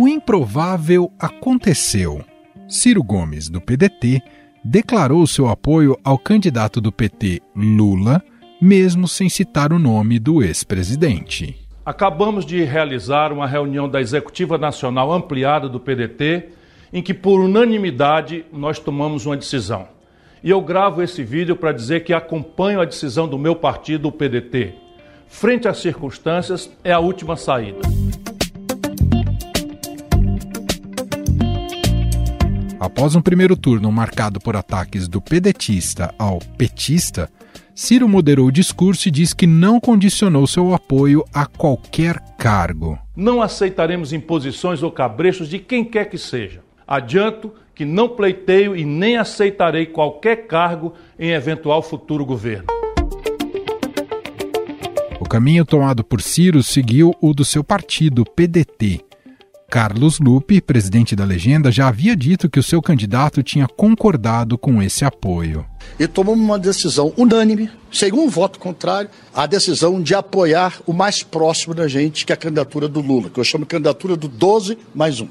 o 0.00 0.08
improvável 0.08 1.12
aconteceu. 1.18 2.24
Ciro 2.66 3.02
Gomes, 3.02 3.50
do 3.50 3.60
PDT, 3.60 4.22
declarou 4.64 5.26
seu 5.26 5.46
apoio 5.46 5.94
ao 6.02 6.16
candidato 6.16 6.80
do 6.80 6.90
PT, 6.90 7.42
Lula, 7.54 8.22
mesmo 8.62 9.06
sem 9.06 9.28
citar 9.28 9.74
o 9.74 9.78
nome 9.78 10.18
do 10.18 10.42
ex-presidente. 10.42 11.54
Acabamos 11.84 12.46
de 12.46 12.64
realizar 12.64 13.30
uma 13.30 13.46
reunião 13.46 13.86
da 13.86 14.00
Executiva 14.00 14.56
Nacional 14.56 15.12
Ampliada 15.12 15.68
do 15.68 15.78
PDT, 15.78 16.48
em 16.90 17.02
que, 17.02 17.12
por 17.12 17.38
unanimidade, 17.38 18.46
nós 18.50 18.78
tomamos 18.78 19.26
uma 19.26 19.36
decisão. 19.36 19.86
E 20.42 20.48
eu 20.48 20.62
gravo 20.62 21.02
esse 21.02 21.22
vídeo 21.22 21.56
para 21.56 21.72
dizer 21.72 22.04
que 22.04 22.14
acompanho 22.14 22.80
a 22.80 22.86
decisão 22.86 23.28
do 23.28 23.38
meu 23.38 23.54
partido, 23.54 24.08
o 24.08 24.12
PDT. 24.12 24.72
Frente 25.28 25.68
às 25.68 25.76
circunstâncias, 25.76 26.70
é 26.82 26.90
a 26.90 27.00
última 27.00 27.36
saída. 27.36 27.80
Após 32.80 33.14
um 33.14 33.20
primeiro 33.20 33.58
turno 33.58 33.92
marcado 33.92 34.40
por 34.40 34.56
ataques 34.56 35.06
do 35.06 35.20
pedetista 35.20 36.14
ao 36.18 36.38
petista, 36.56 37.30
Ciro 37.74 38.08
moderou 38.08 38.46
o 38.46 38.52
discurso 38.52 39.06
e 39.06 39.10
diz 39.10 39.34
que 39.34 39.46
não 39.46 39.78
condicionou 39.78 40.46
seu 40.46 40.72
apoio 40.72 41.22
a 41.30 41.44
qualquer 41.44 42.18
cargo. 42.38 42.98
Não 43.14 43.42
aceitaremos 43.42 44.14
imposições 44.14 44.82
ou 44.82 44.90
cabrechos 44.90 45.46
de 45.50 45.58
quem 45.58 45.84
quer 45.84 46.06
que 46.06 46.16
seja. 46.16 46.62
Adianto 46.88 47.52
que 47.74 47.84
não 47.84 48.08
pleiteio 48.08 48.74
e 48.74 48.82
nem 48.82 49.18
aceitarei 49.18 49.84
qualquer 49.84 50.46
cargo 50.46 50.94
em 51.18 51.32
eventual 51.32 51.82
futuro 51.82 52.24
governo. 52.24 52.68
O 55.20 55.28
caminho 55.28 55.66
tomado 55.66 56.02
por 56.02 56.22
Ciro 56.22 56.62
seguiu 56.62 57.14
o 57.20 57.34
do 57.34 57.44
seu 57.44 57.62
partido, 57.62 58.24
PDT, 58.24 59.04
Carlos 59.70 60.18
Lupe, 60.18 60.60
presidente 60.60 61.14
da 61.14 61.24
legenda, 61.24 61.70
já 61.70 61.86
havia 61.86 62.16
dito 62.16 62.50
que 62.50 62.58
o 62.58 62.62
seu 62.62 62.82
candidato 62.82 63.40
tinha 63.40 63.68
concordado 63.68 64.58
com 64.58 64.82
esse 64.82 65.04
apoio. 65.04 65.64
E 65.96 66.08
tomamos 66.08 66.44
uma 66.44 66.58
decisão 66.58 67.12
unânime, 67.16 67.70
sem 67.92 68.12
um 68.12 68.28
voto 68.28 68.58
contrário, 68.58 69.08
a 69.32 69.46
decisão 69.46 70.02
de 70.02 70.12
apoiar 70.12 70.80
o 70.84 70.92
mais 70.92 71.22
próximo 71.22 71.72
da 71.72 71.86
gente, 71.86 72.26
que 72.26 72.32
é 72.32 72.34
a 72.34 72.36
candidatura 72.36 72.88
do 72.88 73.00
Lula, 73.00 73.30
que 73.30 73.38
eu 73.38 73.44
chamo 73.44 73.64
de 73.64 73.68
candidatura 73.68 74.16
do 74.16 74.26
12 74.26 74.76
mais 74.92 75.20
um. 75.20 75.28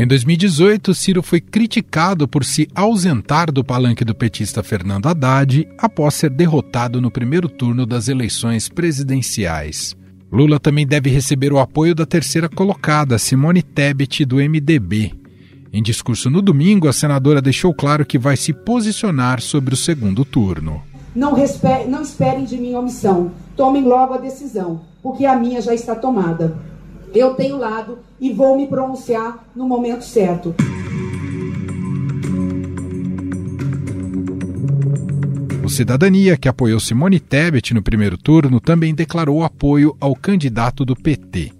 Em 0.00 0.06
2018, 0.06 0.94
Ciro 0.94 1.22
foi 1.22 1.42
criticado 1.42 2.26
por 2.26 2.42
se 2.42 2.66
ausentar 2.74 3.52
do 3.52 3.62
palanque 3.62 4.02
do 4.02 4.14
petista 4.14 4.62
Fernando 4.62 5.08
Haddad 5.08 5.68
após 5.76 6.14
ser 6.14 6.30
derrotado 6.30 7.02
no 7.02 7.10
primeiro 7.10 7.50
turno 7.50 7.84
das 7.84 8.08
eleições 8.08 8.66
presidenciais. 8.66 9.94
Lula 10.32 10.58
também 10.58 10.86
deve 10.86 11.10
receber 11.10 11.52
o 11.52 11.58
apoio 11.58 11.94
da 11.94 12.06
terceira 12.06 12.48
colocada, 12.48 13.18
Simone 13.18 13.62
Tebet, 13.62 14.24
do 14.24 14.36
MDB. 14.36 15.12
Em 15.70 15.82
discurso 15.82 16.30
no 16.30 16.40
domingo, 16.40 16.88
a 16.88 16.94
senadora 16.94 17.42
deixou 17.42 17.74
claro 17.74 18.06
que 18.06 18.18
vai 18.18 18.38
se 18.38 18.54
posicionar 18.54 19.42
sobre 19.42 19.74
o 19.74 19.76
segundo 19.76 20.24
turno. 20.24 20.82
Não, 21.14 21.32
não 21.88 22.00
esperem 22.00 22.46
de 22.46 22.56
mim 22.56 22.74
omissão. 22.74 23.32
Tomem 23.54 23.84
logo 23.84 24.14
a 24.14 24.18
decisão, 24.18 24.80
porque 25.02 25.26
a 25.26 25.36
minha 25.36 25.60
já 25.60 25.74
está 25.74 25.94
tomada. 25.94 26.56
Eu 27.12 27.34
tenho 27.34 27.58
lado 27.58 27.98
e 28.20 28.32
vou 28.32 28.56
me 28.56 28.68
pronunciar 28.68 29.44
no 29.54 29.66
momento 29.66 30.04
certo. 30.04 30.54
O 35.64 35.68
Cidadania, 35.68 36.36
que 36.36 36.48
apoiou 36.48 36.78
Simone 36.78 37.18
Tebet 37.18 37.74
no 37.74 37.82
primeiro 37.82 38.16
turno, 38.16 38.60
também 38.60 38.94
declarou 38.94 39.42
apoio 39.42 39.96
ao 40.00 40.14
candidato 40.14 40.84
do 40.84 40.94
PT. 40.94 41.52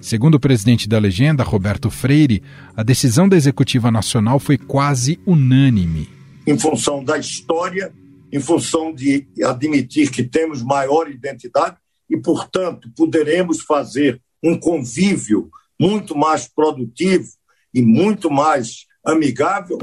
Segundo 0.00 0.36
o 0.36 0.40
presidente 0.40 0.88
da 0.88 0.98
legenda, 0.98 1.44
Roberto 1.44 1.90
Freire, 1.90 2.42
a 2.76 2.82
decisão 2.82 3.28
da 3.28 3.36
Executiva 3.36 3.90
Nacional 3.90 4.38
foi 4.38 4.58
quase 4.58 5.18
unânime. 5.26 6.08
Em 6.46 6.58
função 6.58 7.04
da 7.04 7.18
história, 7.18 7.92
em 8.32 8.40
função 8.40 8.92
de 8.92 9.26
admitir 9.44 10.10
que 10.10 10.24
temos 10.24 10.62
maior 10.62 11.08
identidade 11.08 11.76
e, 12.10 12.16
portanto, 12.16 12.88
poderemos 12.96 13.62
fazer 13.62 14.20
um 14.42 14.58
convívio 14.58 15.48
muito 15.78 16.16
mais 16.16 16.48
produtivo 16.48 17.28
e 17.72 17.82
muito 17.82 18.30
mais 18.30 18.86
amigável. 19.04 19.78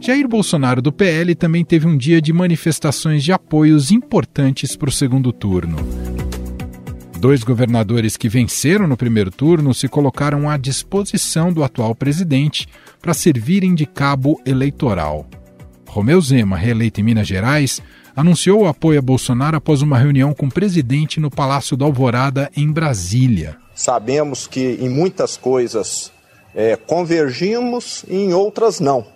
Jair 0.00 0.28
Bolsonaro 0.28 0.80
do 0.80 0.92
PL 0.92 1.34
também 1.34 1.64
teve 1.64 1.86
um 1.86 1.96
dia 1.96 2.20
de 2.20 2.32
manifestações 2.32 3.24
de 3.24 3.32
apoios 3.32 3.90
importantes 3.90 4.76
para 4.76 4.88
o 4.88 4.92
segundo 4.92 5.32
turno. 5.32 5.78
Dois 7.18 7.42
governadores 7.42 8.16
que 8.16 8.28
venceram 8.28 8.86
no 8.86 8.96
primeiro 8.96 9.30
turno 9.30 9.72
se 9.72 9.88
colocaram 9.88 10.48
à 10.48 10.56
disposição 10.56 11.52
do 11.52 11.64
atual 11.64 11.94
presidente 11.94 12.68
para 13.00 13.14
servirem 13.14 13.74
de 13.74 13.86
cabo 13.86 14.40
eleitoral. 14.44 15.26
Romeu 15.88 16.20
Zema, 16.20 16.56
reeleito 16.56 17.00
em 17.00 17.04
Minas 17.04 17.26
Gerais, 17.26 17.82
anunciou 18.16 18.62
o 18.62 18.66
apoio 18.66 18.98
a 18.98 19.02
Bolsonaro 19.02 19.58
após 19.58 19.82
uma 19.82 19.98
reunião 19.98 20.32
com 20.32 20.46
o 20.46 20.50
presidente 20.50 21.20
no 21.20 21.30
Palácio 21.30 21.76
da 21.76 21.84
Alvorada, 21.84 22.50
em 22.56 22.72
Brasília. 22.72 23.58
Sabemos 23.74 24.46
que 24.46 24.78
em 24.80 24.88
muitas 24.88 25.36
coisas 25.36 26.10
é, 26.54 26.74
convergimos 26.74 28.02
e 28.08 28.16
em 28.16 28.32
outras 28.32 28.80
não. 28.80 29.06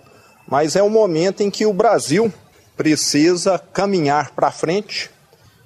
Mas 0.47 0.75
é 0.75 0.83
um 0.83 0.89
momento 0.89 1.41
em 1.41 1.49
que 1.49 1.65
o 1.65 1.73
Brasil 1.73 2.31
precisa 2.77 3.57
caminhar 3.57 4.31
para 4.31 4.51
frente 4.51 5.09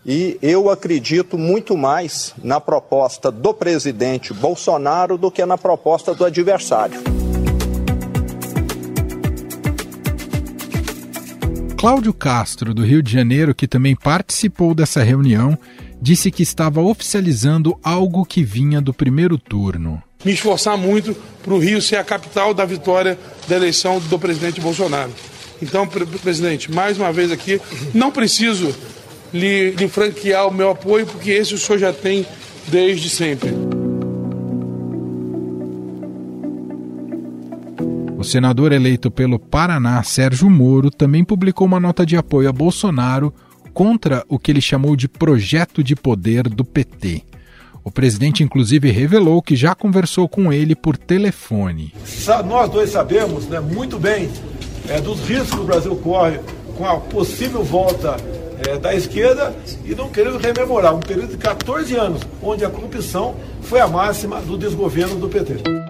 e 0.06 0.38
eu 0.42 0.70
acredito 0.70 1.38
muito 1.38 1.76
mais 1.76 2.34
na 2.44 2.62
proposta 2.62 3.32
do 3.32 3.54
presidente 3.54 4.34
Bolsonaro 4.34 5.18
do 5.18 5.32
que 5.32 5.46
na 5.46 5.58
proposta 5.58 6.14
do 6.14 6.24
adversário. 6.24 7.25
Cláudio 11.86 12.16
Castro, 12.16 12.74
do 12.74 12.84
Rio 12.84 13.04
de 13.04 13.12
Janeiro, 13.12 13.54
que 13.54 13.68
também 13.68 13.96
participou 13.96 14.74
dessa 14.74 15.04
reunião, 15.04 15.56
disse 16.02 16.32
que 16.32 16.42
estava 16.42 16.82
oficializando 16.82 17.78
algo 17.84 18.26
que 18.26 18.42
vinha 18.42 18.82
do 18.82 18.92
primeiro 18.92 19.38
turno. 19.38 20.02
Me 20.26 20.32
esforçar 20.32 20.76
muito 20.80 21.16
para 21.44 21.54
o 21.54 21.60
Rio 21.60 21.80
ser 21.80 21.98
a 21.98 22.04
capital 22.04 22.56
da 22.56 22.66
vitória 22.66 23.20
da 23.48 23.56
eleição 23.56 24.00
do 24.00 24.18
presidente 24.18 24.60
Bolsonaro. 24.60 25.12
Então, 25.62 25.88
presidente, 25.88 26.72
mais 26.72 26.98
uma 26.98 27.14
vez 27.14 27.32
aqui, 27.32 27.62
não 27.94 28.10
preciso 28.12 28.76
lhe, 29.32 29.70
lhe 29.70 29.88
franquear 29.88 30.48
o 30.48 30.52
meu 30.52 30.72
apoio, 30.72 31.06
porque 31.06 31.30
esse 31.30 31.54
o 31.54 31.58
senhor 31.60 31.78
já 31.78 31.94
tem 31.94 32.26
desde 32.68 33.12
sempre. 33.12 33.65
Senador 38.26 38.72
eleito 38.72 39.10
pelo 39.10 39.40
Paraná, 39.40 40.02
Sérgio 40.04 40.50
Moro, 40.50 40.92
também 40.92 41.24
publicou 41.24 41.66
uma 41.66 41.80
nota 41.80 42.06
de 42.06 42.18
apoio 42.18 42.50
a 42.50 42.52
Bolsonaro 42.52 43.34
contra 43.74 44.24
o 44.28 44.40
que 44.40 44.52
ele 44.52 44.62
chamou 44.62 44.96
de 44.96 45.08
projeto 45.08 45.84
de 45.84 45.96
poder 45.96 46.50
do 46.50 46.66
PT. 46.66 47.24
O 47.84 47.92
presidente, 47.92 48.44
inclusive, 48.44 48.90
revelou 48.90 49.42
que 49.42 49.56
já 49.56 49.76
conversou 49.76 50.28
com 50.28 50.52
ele 50.52 50.76
por 50.76 50.98
telefone. 50.98 51.94
Nós 52.48 52.70
dois 52.70 52.90
sabemos 52.90 53.48
né, 53.48 53.60
muito 53.60 54.00
bem 54.00 54.30
é, 54.90 55.00
dos 55.00 55.20
riscos 55.28 55.52
que 55.52 55.60
o 55.60 55.66
Brasil 55.66 55.96
corre 55.98 56.40
com 56.76 56.86
a 56.86 56.98
possível 56.98 57.64
volta 57.64 58.18
é, 58.68 58.78
da 58.80 58.96
esquerda 58.96 59.56
e 59.84 59.94
não 59.94 60.10
queremos 60.10 60.42
rememorar 60.42 60.96
um 60.96 61.00
período 61.00 61.32
de 61.32 61.38
14 61.38 61.96
anos 61.96 62.22
onde 62.42 62.66
a 62.66 62.70
corrupção 62.70 63.36
foi 63.62 63.80
a 63.80 63.88
máxima 63.88 64.42
do 64.42 64.58
desgoverno 64.58 65.16
do 65.18 65.30
PT. 65.30 65.85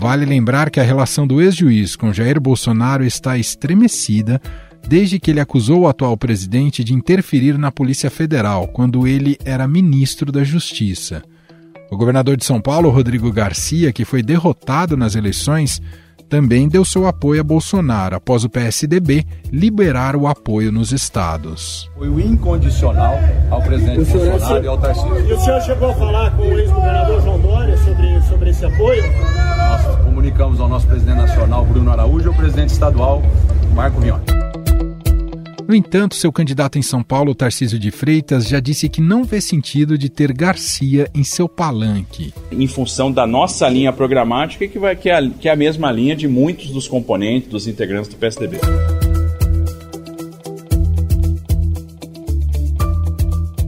Vale 0.00 0.24
lembrar 0.24 0.70
que 0.70 0.80
a 0.80 0.82
relação 0.82 1.26
do 1.26 1.42
ex-juiz 1.42 1.94
com 1.94 2.10
Jair 2.10 2.40
Bolsonaro 2.40 3.04
está 3.04 3.36
estremecida 3.36 4.40
desde 4.88 5.20
que 5.20 5.30
ele 5.30 5.40
acusou 5.40 5.80
o 5.80 5.88
atual 5.88 6.16
presidente 6.16 6.82
de 6.82 6.94
interferir 6.94 7.58
na 7.58 7.70
Polícia 7.70 8.08
Federal 8.08 8.66
quando 8.68 9.06
ele 9.06 9.36
era 9.44 9.68
ministro 9.68 10.32
da 10.32 10.42
Justiça. 10.42 11.22
O 11.90 11.98
governador 11.98 12.38
de 12.38 12.46
São 12.46 12.62
Paulo, 12.62 12.88
Rodrigo 12.88 13.30
Garcia, 13.30 13.92
que 13.92 14.06
foi 14.06 14.22
derrotado 14.22 14.96
nas 14.96 15.16
eleições, 15.16 15.82
também 16.30 16.68
deu 16.68 16.84
seu 16.84 17.08
apoio 17.08 17.40
a 17.40 17.44
Bolsonaro 17.44 18.14
após 18.14 18.44
o 18.44 18.48
PSDB 18.48 19.26
liberar 19.52 20.14
o 20.14 20.28
apoio 20.28 20.70
nos 20.70 20.92
estados. 20.92 21.90
Foi 21.98 22.08
o 22.08 22.20
incondicional 22.20 23.18
ao 23.50 23.60
presidente 23.60 24.04
Bolsonaro 24.04 24.64
e 24.64 24.68
ao 24.68 24.78
Tarcísio. 24.78 25.28
E 25.28 25.32
o 25.32 25.40
senhor 25.40 25.60
chegou 25.60 25.90
a 25.90 25.94
falar 25.94 26.36
com 26.36 26.42
o 26.42 26.58
ex-governador 26.58 27.20
João 27.22 27.40
Dória 27.40 27.76
sobre, 27.78 28.22
sobre 28.22 28.50
esse 28.50 28.64
apoio? 28.64 29.02
Nós 29.56 29.96
comunicamos 30.04 30.60
ao 30.60 30.68
nosso 30.68 30.86
presidente 30.86 31.16
nacional, 31.16 31.66
Bruno 31.66 31.90
Araújo, 31.90 32.26
e 32.26 32.28
ao 32.28 32.34
presidente 32.34 32.70
estadual, 32.70 33.20
Marco 33.74 34.00
Mion. 34.00 34.39
No 35.70 35.76
entanto, 35.76 36.16
seu 36.16 36.32
candidato 36.32 36.80
em 36.80 36.82
São 36.82 37.00
Paulo, 37.00 37.32
Tarcísio 37.32 37.78
de 37.78 37.92
Freitas, 37.92 38.48
já 38.48 38.58
disse 38.58 38.88
que 38.88 39.00
não 39.00 39.22
vê 39.22 39.40
sentido 39.40 39.96
de 39.96 40.08
ter 40.08 40.32
Garcia 40.32 41.08
em 41.14 41.22
seu 41.22 41.48
palanque. 41.48 42.34
Em 42.50 42.66
função 42.66 43.12
da 43.12 43.24
nossa 43.24 43.68
linha 43.68 43.92
programática, 43.92 44.66
que, 44.66 44.80
vai, 44.80 44.96
que, 44.96 45.08
é, 45.08 45.14
a, 45.16 45.30
que 45.30 45.48
é 45.48 45.52
a 45.52 45.54
mesma 45.54 45.92
linha 45.92 46.16
de 46.16 46.26
muitos 46.26 46.70
dos 46.70 46.88
componentes, 46.88 47.48
dos 47.48 47.68
integrantes 47.68 48.10
do 48.10 48.16
PSDB. 48.16 48.58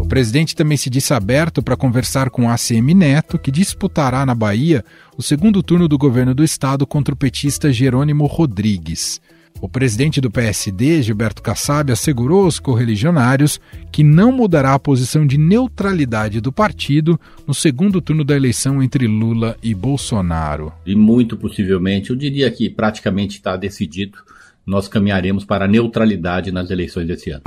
O 0.00 0.04
presidente 0.08 0.56
também 0.56 0.76
se 0.76 0.90
disse 0.90 1.14
aberto 1.14 1.62
para 1.62 1.76
conversar 1.76 2.30
com 2.30 2.50
ACM 2.50 2.94
Neto, 2.94 3.38
que 3.38 3.52
disputará 3.52 4.26
na 4.26 4.34
Bahia 4.34 4.84
o 5.16 5.22
segundo 5.22 5.62
turno 5.62 5.86
do 5.86 5.96
governo 5.96 6.34
do 6.34 6.42
estado 6.42 6.84
contra 6.84 7.14
o 7.14 7.16
petista 7.16 7.72
Jerônimo 7.72 8.26
Rodrigues. 8.26 9.20
O 9.60 9.68
presidente 9.68 10.20
do 10.20 10.30
PSD, 10.30 11.02
Gilberto 11.02 11.40
Kassab, 11.40 11.92
assegurou 11.92 12.44
aos 12.44 12.58
correligionários 12.58 13.60
que 13.92 14.02
não 14.02 14.32
mudará 14.32 14.74
a 14.74 14.78
posição 14.78 15.24
de 15.24 15.38
neutralidade 15.38 16.40
do 16.40 16.50
partido 16.50 17.18
no 17.46 17.54
segundo 17.54 18.00
turno 18.00 18.24
da 18.24 18.34
eleição 18.34 18.82
entre 18.82 19.06
Lula 19.06 19.56
e 19.62 19.74
Bolsonaro. 19.74 20.72
E 20.84 20.96
muito 20.96 21.36
possivelmente, 21.36 22.10
eu 22.10 22.16
diria 22.16 22.50
que 22.50 22.68
praticamente 22.68 23.36
está 23.36 23.56
decidido, 23.56 24.18
nós 24.66 24.88
caminharemos 24.88 25.44
para 25.44 25.64
a 25.64 25.68
neutralidade 25.68 26.50
nas 26.50 26.70
eleições 26.70 27.06
desse 27.06 27.30
ano. 27.30 27.42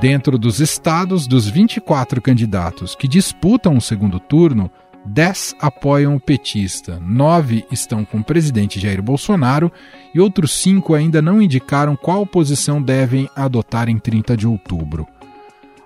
Dentro 0.00 0.36
dos 0.36 0.60
estados, 0.60 1.26
dos 1.26 1.48
24 1.48 2.20
candidatos 2.20 2.94
que 2.94 3.08
disputam 3.08 3.74
o 3.74 3.80
segundo 3.80 4.20
turno, 4.20 4.70
10 5.04 5.56
apoiam 5.60 6.16
o 6.16 6.20
petista, 6.20 6.98
9 7.00 7.64
estão 7.70 8.04
com 8.04 8.18
o 8.18 8.24
presidente 8.24 8.80
Jair 8.80 9.02
Bolsonaro 9.02 9.70
e 10.14 10.20
outros 10.20 10.52
5 10.52 10.94
ainda 10.94 11.20
não 11.20 11.42
indicaram 11.42 11.94
qual 11.94 12.26
posição 12.26 12.80
devem 12.80 13.28
adotar 13.36 13.88
em 13.88 13.98
30 13.98 14.36
de 14.36 14.46
outubro. 14.46 15.06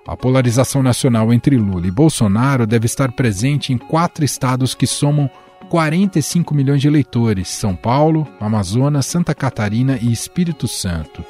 A 0.07 0.15
polarização 0.15 0.81
nacional 0.81 1.31
entre 1.33 1.57
Lula 1.57 1.85
e 1.85 1.91
Bolsonaro 1.91 2.65
deve 2.65 2.85
estar 2.85 3.11
presente 3.11 3.73
em 3.73 3.77
quatro 3.77 4.23
estados 4.23 4.73
que 4.73 4.87
somam 4.87 5.29
45 5.69 6.55
milhões 6.55 6.81
de 6.81 6.87
eleitores: 6.87 7.47
São 7.49 7.75
Paulo, 7.75 8.27
Amazonas, 8.39 9.05
Santa 9.05 9.35
Catarina 9.35 9.99
e 10.01 10.11
Espírito 10.11 10.67
Santo. 10.67 11.23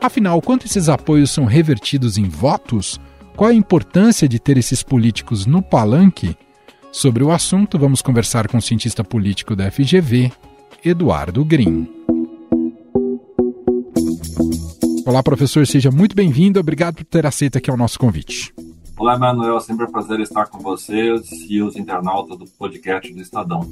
Afinal, 0.00 0.40
quanto 0.40 0.66
esses 0.66 0.88
apoios 0.88 1.30
são 1.30 1.44
revertidos 1.44 2.16
em 2.16 2.28
votos? 2.28 3.00
Qual 3.40 3.48
a 3.48 3.54
importância 3.54 4.28
de 4.28 4.38
ter 4.38 4.58
esses 4.58 4.82
políticos 4.82 5.46
no 5.46 5.62
palanque? 5.62 6.36
Sobre 6.92 7.24
o 7.24 7.32
assunto, 7.32 7.78
vamos 7.78 8.02
conversar 8.02 8.46
com 8.46 8.58
o 8.58 8.60
cientista 8.60 9.02
político 9.02 9.56
da 9.56 9.70
FGV, 9.70 10.30
Eduardo 10.84 11.42
Green. 11.42 11.88
Olá, 15.06 15.22
professor, 15.22 15.66
seja 15.66 15.90
muito 15.90 16.14
bem-vindo. 16.14 16.60
Obrigado 16.60 16.96
por 16.96 17.04
ter 17.04 17.24
aceito 17.24 17.56
aqui 17.56 17.70
o 17.70 17.78
nosso 17.78 17.98
convite. 17.98 18.52
Olá, 18.98 19.18
Manuel. 19.18 19.58
Sempre 19.60 19.86
um 19.86 19.90
prazer 19.90 20.20
estar 20.20 20.44
com 20.48 20.58
vocês 20.58 21.26
e 21.48 21.62
os 21.62 21.76
internautas 21.76 22.36
do 22.36 22.44
podcast 22.44 23.10
do 23.10 23.22
Estadão. 23.22 23.66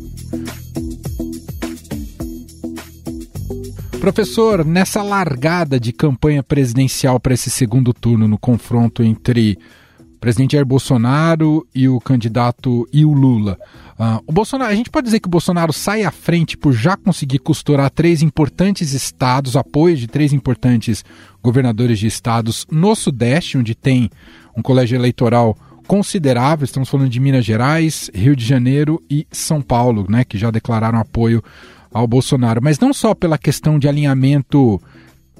Professor, 4.08 4.64
nessa 4.64 5.02
largada 5.02 5.78
de 5.78 5.92
campanha 5.92 6.42
presidencial 6.42 7.20
para 7.20 7.34
esse 7.34 7.50
segundo 7.50 7.92
turno 7.92 8.26
no 8.26 8.38
confronto 8.38 9.02
entre 9.02 9.58
o 10.00 10.18
presidente 10.18 10.52
Jair 10.52 10.64
Bolsonaro 10.64 11.68
e 11.74 11.90
o 11.90 12.00
candidato 12.00 12.88
e 12.90 13.04
o 13.04 13.12
Lula, 13.12 13.58
uh, 13.98 14.24
o 14.26 14.32
Bolsonaro, 14.32 14.72
a 14.72 14.74
gente 14.74 14.88
pode 14.88 15.04
dizer 15.04 15.20
que 15.20 15.28
o 15.28 15.30
Bolsonaro 15.30 15.74
sai 15.74 16.04
à 16.04 16.10
frente 16.10 16.56
por 16.56 16.72
já 16.72 16.96
conseguir 16.96 17.38
costurar 17.40 17.90
três 17.90 18.22
importantes 18.22 18.94
estados, 18.94 19.56
apoio 19.56 19.94
de 19.94 20.06
três 20.06 20.32
importantes 20.32 21.04
governadores 21.42 21.98
de 21.98 22.06
estados 22.06 22.66
no 22.72 22.96
Sudeste, 22.96 23.58
onde 23.58 23.74
tem 23.74 24.08
um 24.56 24.62
colégio 24.62 24.96
eleitoral 24.96 25.54
considerável. 25.86 26.64
Estamos 26.64 26.88
falando 26.88 27.10
de 27.10 27.20
Minas 27.20 27.44
Gerais, 27.44 28.10
Rio 28.14 28.34
de 28.34 28.44
Janeiro 28.44 29.02
e 29.10 29.26
São 29.30 29.60
Paulo, 29.60 30.06
né, 30.08 30.24
que 30.24 30.38
já 30.38 30.50
declararam 30.50 30.98
apoio 30.98 31.44
ao 31.92 32.06
Bolsonaro, 32.06 32.60
mas 32.62 32.78
não 32.78 32.92
só 32.92 33.14
pela 33.14 33.38
questão 33.38 33.78
de 33.78 33.88
alinhamento, 33.88 34.80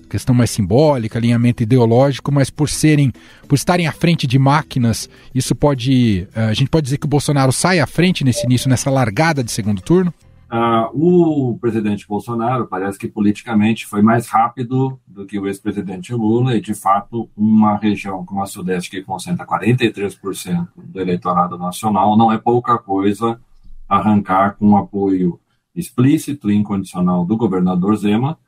questão 0.08 0.34
mais 0.34 0.50
simbólica, 0.50 1.18
alinhamento 1.18 1.62
ideológico, 1.62 2.32
mas 2.32 2.50
por 2.50 2.68
serem, 2.68 3.12
por 3.46 3.54
estarem 3.54 3.86
à 3.86 3.92
frente 3.92 4.26
de 4.26 4.38
máquinas, 4.38 5.08
isso 5.34 5.54
pode, 5.54 6.26
eh, 6.34 6.44
a 6.44 6.54
gente 6.54 6.70
pode 6.70 6.84
dizer 6.84 6.98
que 6.98 7.06
o 7.06 7.08
Bolsonaro 7.08 7.52
sai 7.52 7.80
à 7.80 7.86
frente 7.86 8.24
nesse 8.24 8.44
início, 8.44 8.68
nessa 8.68 8.90
largada 8.90 9.44
de 9.44 9.50
segundo 9.50 9.80
turno? 9.80 10.12
Uh, 10.50 11.50
o 11.50 11.58
presidente 11.58 12.08
Bolsonaro 12.08 12.66
parece 12.66 12.98
que 12.98 13.06
politicamente 13.06 13.86
foi 13.86 14.00
mais 14.00 14.26
rápido 14.28 14.98
do 15.06 15.26
que 15.26 15.38
o 15.38 15.46
ex-presidente 15.46 16.14
Lula 16.14 16.56
e, 16.56 16.60
de 16.60 16.72
fato, 16.72 17.28
uma 17.36 17.76
região 17.76 18.24
como 18.24 18.42
a 18.42 18.46
Sudeste 18.46 18.88
que 18.88 19.02
concentra 19.02 19.46
43% 19.46 20.68
do 20.74 21.00
eleitorado 21.00 21.58
nacional 21.58 22.16
não 22.16 22.32
é 22.32 22.38
pouca 22.38 22.78
coisa 22.78 23.38
arrancar 23.86 24.56
com 24.56 24.74
apoio 24.78 25.38
explícito 25.78 26.50
e 26.50 26.56
incondicional 26.56 27.24
do 27.24 27.36
governador 27.36 27.96
Zema, 27.96 28.38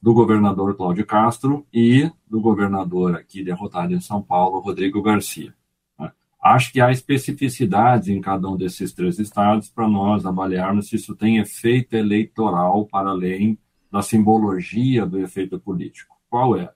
do 0.00 0.14
governador 0.14 0.74
Cláudio 0.74 1.06
Castro 1.06 1.66
e 1.72 2.10
do 2.28 2.40
governador 2.40 3.14
aqui 3.14 3.44
derrotado 3.44 3.94
em 3.94 4.00
São 4.00 4.22
Paulo, 4.22 4.58
Rodrigo 4.58 5.02
Garcia. 5.02 5.54
Acho 6.42 6.72
que 6.72 6.80
há 6.80 6.90
especificidades 6.90 8.08
em 8.08 8.20
cada 8.20 8.48
um 8.48 8.56
desses 8.56 8.92
três 8.92 9.20
estados 9.20 9.70
para 9.70 9.86
nós 9.86 10.26
avaliarmos 10.26 10.88
se 10.88 10.96
isso 10.96 11.14
tem 11.14 11.38
efeito 11.38 11.94
eleitoral 11.94 12.84
para 12.86 13.10
além 13.10 13.56
da 13.92 14.02
simbologia 14.02 15.06
do 15.06 15.20
efeito 15.20 15.60
político. 15.60 16.16
Qual 16.28 16.56
é? 16.56 16.68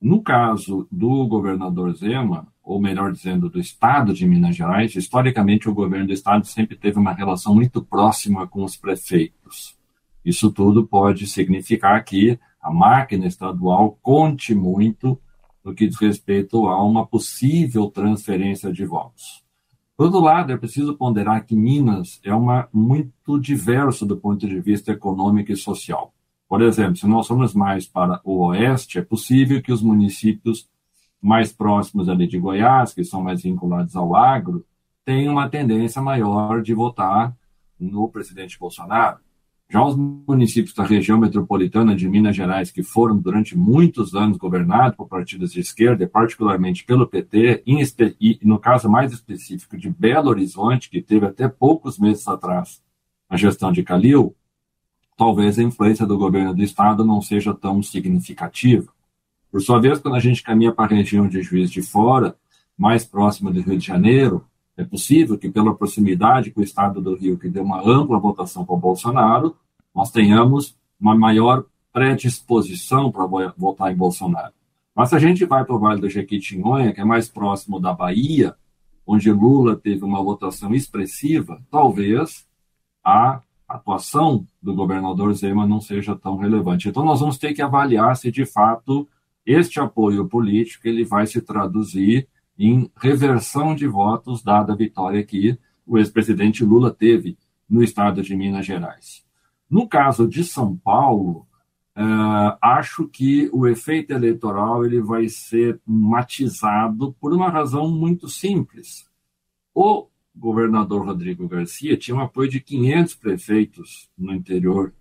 No 0.00 0.22
caso 0.22 0.88
do 0.90 1.26
governador 1.26 1.94
Zema, 1.94 2.48
ou 2.64 2.80
melhor 2.80 3.12
dizendo, 3.12 3.50
do 3.50 3.60
Estado 3.60 4.14
de 4.14 4.26
Minas 4.26 4.56
Gerais, 4.56 4.96
historicamente 4.96 5.68
o 5.68 5.74
governo 5.74 6.06
do 6.06 6.12
Estado 6.12 6.46
sempre 6.46 6.74
teve 6.74 6.98
uma 6.98 7.12
relação 7.12 7.54
muito 7.54 7.82
próxima 7.82 8.46
com 8.46 8.64
os 8.64 8.76
prefeitos. 8.76 9.76
Isso 10.24 10.50
tudo 10.50 10.86
pode 10.86 11.26
significar 11.26 12.02
que 12.02 12.38
a 12.62 12.70
máquina 12.70 13.26
estadual 13.26 13.98
conte 14.00 14.54
muito 14.54 15.18
no 15.62 15.74
que 15.74 15.86
diz 15.86 15.98
respeito 15.98 16.66
a 16.66 16.82
uma 16.82 17.06
possível 17.06 17.90
transferência 17.90 18.72
de 18.72 18.86
votos. 18.86 19.44
Por 19.96 20.06
outro 20.06 20.20
lado, 20.20 20.50
é 20.50 20.56
preciso 20.56 20.96
ponderar 20.96 21.44
que 21.44 21.54
Minas 21.54 22.20
é 22.24 22.34
uma 22.34 22.68
muito 22.72 23.38
diverso 23.38 24.06
do 24.06 24.16
ponto 24.16 24.48
de 24.48 24.58
vista 24.60 24.92
econômico 24.92 25.52
e 25.52 25.56
social. 25.56 26.14
Por 26.50 26.62
exemplo, 26.62 26.96
se 26.96 27.06
nós 27.06 27.28
formos 27.28 27.54
mais 27.54 27.86
para 27.86 28.20
o 28.24 28.46
oeste, 28.46 28.98
é 28.98 29.02
possível 29.02 29.62
que 29.62 29.70
os 29.70 29.80
municípios 29.80 30.68
mais 31.22 31.52
próximos 31.52 32.08
ali 32.08 32.26
de 32.26 32.40
Goiás, 32.40 32.92
que 32.92 33.04
são 33.04 33.22
mais 33.22 33.44
vinculados 33.44 33.94
ao 33.94 34.16
agro, 34.16 34.66
têm 35.04 35.28
uma 35.28 35.48
tendência 35.48 36.02
maior 36.02 36.60
de 36.60 36.74
votar 36.74 37.32
no 37.78 38.08
presidente 38.08 38.58
Bolsonaro. 38.58 39.18
Já 39.68 39.80
os 39.84 39.94
municípios 39.94 40.74
da 40.74 40.82
região 40.82 41.16
metropolitana 41.20 41.94
de 41.94 42.08
Minas 42.08 42.34
Gerais, 42.34 42.72
que 42.72 42.82
foram 42.82 43.16
durante 43.16 43.56
muitos 43.56 44.16
anos 44.16 44.36
governados 44.36 44.96
por 44.96 45.06
partidos 45.06 45.52
de 45.52 45.60
esquerda, 45.60 46.02
e 46.02 46.08
particularmente 46.08 46.84
pelo 46.84 47.06
PT, 47.06 47.62
e 47.64 48.40
no 48.42 48.58
caso 48.58 48.90
mais 48.90 49.12
específico 49.12 49.78
de 49.78 49.88
Belo 49.88 50.30
Horizonte, 50.30 50.90
que 50.90 51.00
teve 51.00 51.26
até 51.26 51.46
poucos 51.46 51.96
meses 51.96 52.26
atrás 52.26 52.82
a 53.28 53.36
gestão 53.36 53.70
de 53.70 53.84
Calil, 53.84 54.34
talvez 55.20 55.58
a 55.58 55.62
influência 55.62 56.06
do 56.06 56.16
governo 56.16 56.54
do 56.54 56.62
estado 56.62 57.04
não 57.04 57.20
seja 57.20 57.52
tão 57.52 57.82
significativa. 57.82 58.90
Por 59.52 59.60
sua 59.60 59.78
vez, 59.78 59.98
quando 59.98 60.14
a 60.14 60.18
gente 60.18 60.42
caminha 60.42 60.72
para 60.72 60.94
a 60.94 60.96
região 60.96 61.28
de 61.28 61.42
Juiz 61.42 61.70
de 61.70 61.82
Fora, 61.82 62.34
mais 62.74 63.04
próxima 63.04 63.52
do 63.52 63.60
Rio 63.60 63.76
de 63.76 63.86
Janeiro, 63.86 64.42
é 64.78 64.82
possível 64.82 65.36
que, 65.36 65.50
pela 65.50 65.74
proximidade 65.74 66.50
com 66.50 66.62
o 66.62 66.64
estado 66.64 67.02
do 67.02 67.14
Rio, 67.14 67.36
que 67.36 67.50
deu 67.50 67.62
uma 67.62 67.86
ampla 67.86 68.18
votação 68.18 68.64
para 68.64 68.74
o 68.74 68.78
Bolsonaro, 68.78 69.54
nós 69.94 70.10
tenhamos 70.10 70.74
uma 70.98 71.14
maior 71.14 71.66
predisposição 71.92 73.12
para 73.12 73.26
votar 73.58 73.92
em 73.92 73.96
Bolsonaro. 73.96 74.54
Mas 74.94 75.10
se 75.10 75.16
a 75.16 75.18
gente 75.18 75.44
vai 75.44 75.66
para 75.66 75.76
o 75.76 75.78
Vale 75.78 76.00
do 76.00 76.08
Jequitinhonha, 76.08 76.94
que 76.94 77.00
é 77.02 77.04
mais 77.04 77.28
próximo 77.28 77.78
da 77.78 77.92
Bahia, 77.92 78.54
onde 79.06 79.30
Lula 79.30 79.76
teve 79.76 80.02
uma 80.02 80.22
votação 80.22 80.72
expressiva, 80.74 81.60
talvez 81.70 82.46
a 83.04 83.42
atuação 83.74 84.46
do 84.62 84.74
governador 84.74 85.32
Zema 85.34 85.66
não 85.66 85.80
seja 85.80 86.16
tão 86.16 86.36
relevante. 86.36 86.88
Então 86.88 87.04
nós 87.04 87.20
vamos 87.20 87.38
ter 87.38 87.54
que 87.54 87.62
avaliar 87.62 88.16
se 88.16 88.30
de 88.30 88.44
fato 88.44 89.08
este 89.46 89.80
apoio 89.80 90.28
político 90.28 90.86
ele 90.86 91.04
vai 91.04 91.26
se 91.26 91.40
traduzir 91.40 92.28
em 92.58 92.90
reversão 92.96 93.74
de 93.74 93.86
votos, 93.86 94.42
dada 94.42 94.72
a 94.72 94.76
vitória 94.76 95.24
que 95.24 95.58
o 95.86 95.98
ex-presidente 95.98 96.64
Lula 96.64 96.90
teve 96.90 97.38
no 97.68 97.82
estado 97.82 98.22
de 98.22 98.36
Minas 98.36 98.66
Gerais. 98.66 99.24
No 99.68 99.88
caso 99.88 100.28
de 100.28 100.44
São 100.44 100.76
Paulo, 100.76 101.46
uh, 101.96 102.58
acho 102.60 103.08
que 103.08 103.48
o 103.52 103.66
efeito 103.66 104.12
eleitoral 104.12 104.84
ele 104.84 105.00
vai 105.00 105.28
ser 105.28 105.80
matizado 105.86 107.14
por 107.20 107.32
uma 107.32 107.48
razão 107.48 107.90
muito 107.90 108.28
simples. 108.28 109.08
O 109.74 110.09
governador 110.34 111.06
Rodrigo 111.06 111.48
Garcia 111.48 111.96
tinha 111.96 112.16
um 112.16 112.20
apoio 112.20 112.48
de 112.48 112.60
500 112.60 113.14
prefeitos 113.14 114.08
no 114.16 114.32
interior 114.32 114.92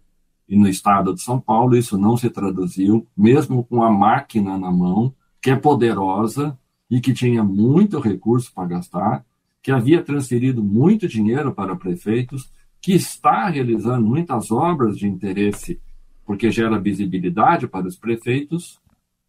e 0.47 0.57
no 0.57 0.67
estado 0.67 1.13
de 1.13 1.21
São 1.21 1.39
Paulo 1.39 1.75
isso 1.75 1.97
não 1.97 2.17
se 2.17 2.29
traduziu, 2.29 3.05
mesmo 3.15 3.63
com 3.63 3.83
a 3.83 3.91
máquina 3.91 4.57
na 4.57 4.71
mão, 4.71 5.13
que 5.41 5.51
é 5.51 5.55
poderosa 5.55 6.57
e 6.89 6.99
que 6.99 7.13
tinha 7.13 7.43
muito 7.43 7.99
recurso 7.99 8.51
para 8.53 8.67
gastar, 8.67 9.25
que 9.61 9.71
havia 9.71 10.01
transferido 10.01 10.63
muito 10.63 11.07
dinheiro 11.07 11.53
para 11.53 11.75
prefeitos, 11.75 12.51
que 12.81 12.93
está 12.93 13.47
realizando 13.47 14.07
muitas 14.07 14.51
obras 14.51 14.97
de 14.97 15.07
interesse 15.07 15.79
porque 16.29 16.51
gera 16.51 16.79
visibilidade 16.79 17.67
para 17.67 17.87
os 17.87 17.97
prefeitos, 17.97 18.79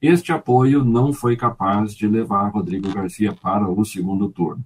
este 0.02 0.33
apoio 0.33 0.85
não 0.85 1.14
foi 1.14 1.35
capaz 1.35 1.95
de 1.95 2.07
levar 2.07 2.50
Rodrigo 2.50 2.92
Garcia 2.92 3.33
para 3.33 3.66
o 3.66 3.83
segundo 3.87 4.28
turno. 4.28 4.62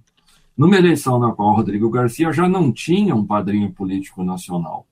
Numa 0.57 0.77
eleição 0.77 1.19
na 1.19 1.31
qual 1.31 1.55
Rodrigo 1.55 1.89
Garcia 1.89 2.31
já 2.31 2.47
não 2.47 2.71
tinha 2.71 3.13
um 3.13 3.25
padrinho 3.25 3.71
político 3.71 4.23
nacional. 4.23 4.87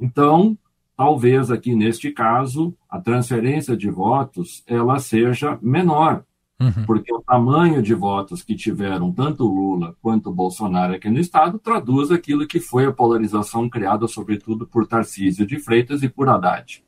Então, 0.00 0.56
talvez 0.96 1.50
aqui 1.50 1.74
neste 1.74 2.10
caso, 2.10 2.74
a 2.88 2.98
transferência 2.98 3.76
de 3.76 3.90
votos 3.90 4.62
ela 4.66 4.98
seja 4.98 5.58
menor, 5.60 6.24
uhum. 6.58 6.86
porque 6.86 7.12
o 7.12 7.20
tamanho 7.20 7.82
de 7.82 7.94
votos 7.94 8.42
que 8.42 8.54
tiveram 8.54 9.12
tanto 9.12 9.44
Lula 9.44 9.94
quanto 10.00 10.32
Bolsonaro 10.32 10.94
aqui 10.94 11.10
no 11.10 11.20
estado 11.20 11.58
traduz 11.58 12.10
aquilo 12.10 12.46
que 12.46 12.58
foi 12.58 12.86
a 12.86 12.92
polarização 12.92 13.68
criada 13.68 14.08
sobretudo 14.08 14.66
por 14.66 14.86
Tarcísio 14.86 15.46
de 15.46 15.58
Freitas 15.58 16.02
e 16.02 16.08
por 16.08 16.28
Haddad. 16.28 16.82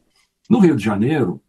No 0.48 0.58
Rio 0.58 0.76
de 0.76 0.84
Janeiro, 0.84 1.40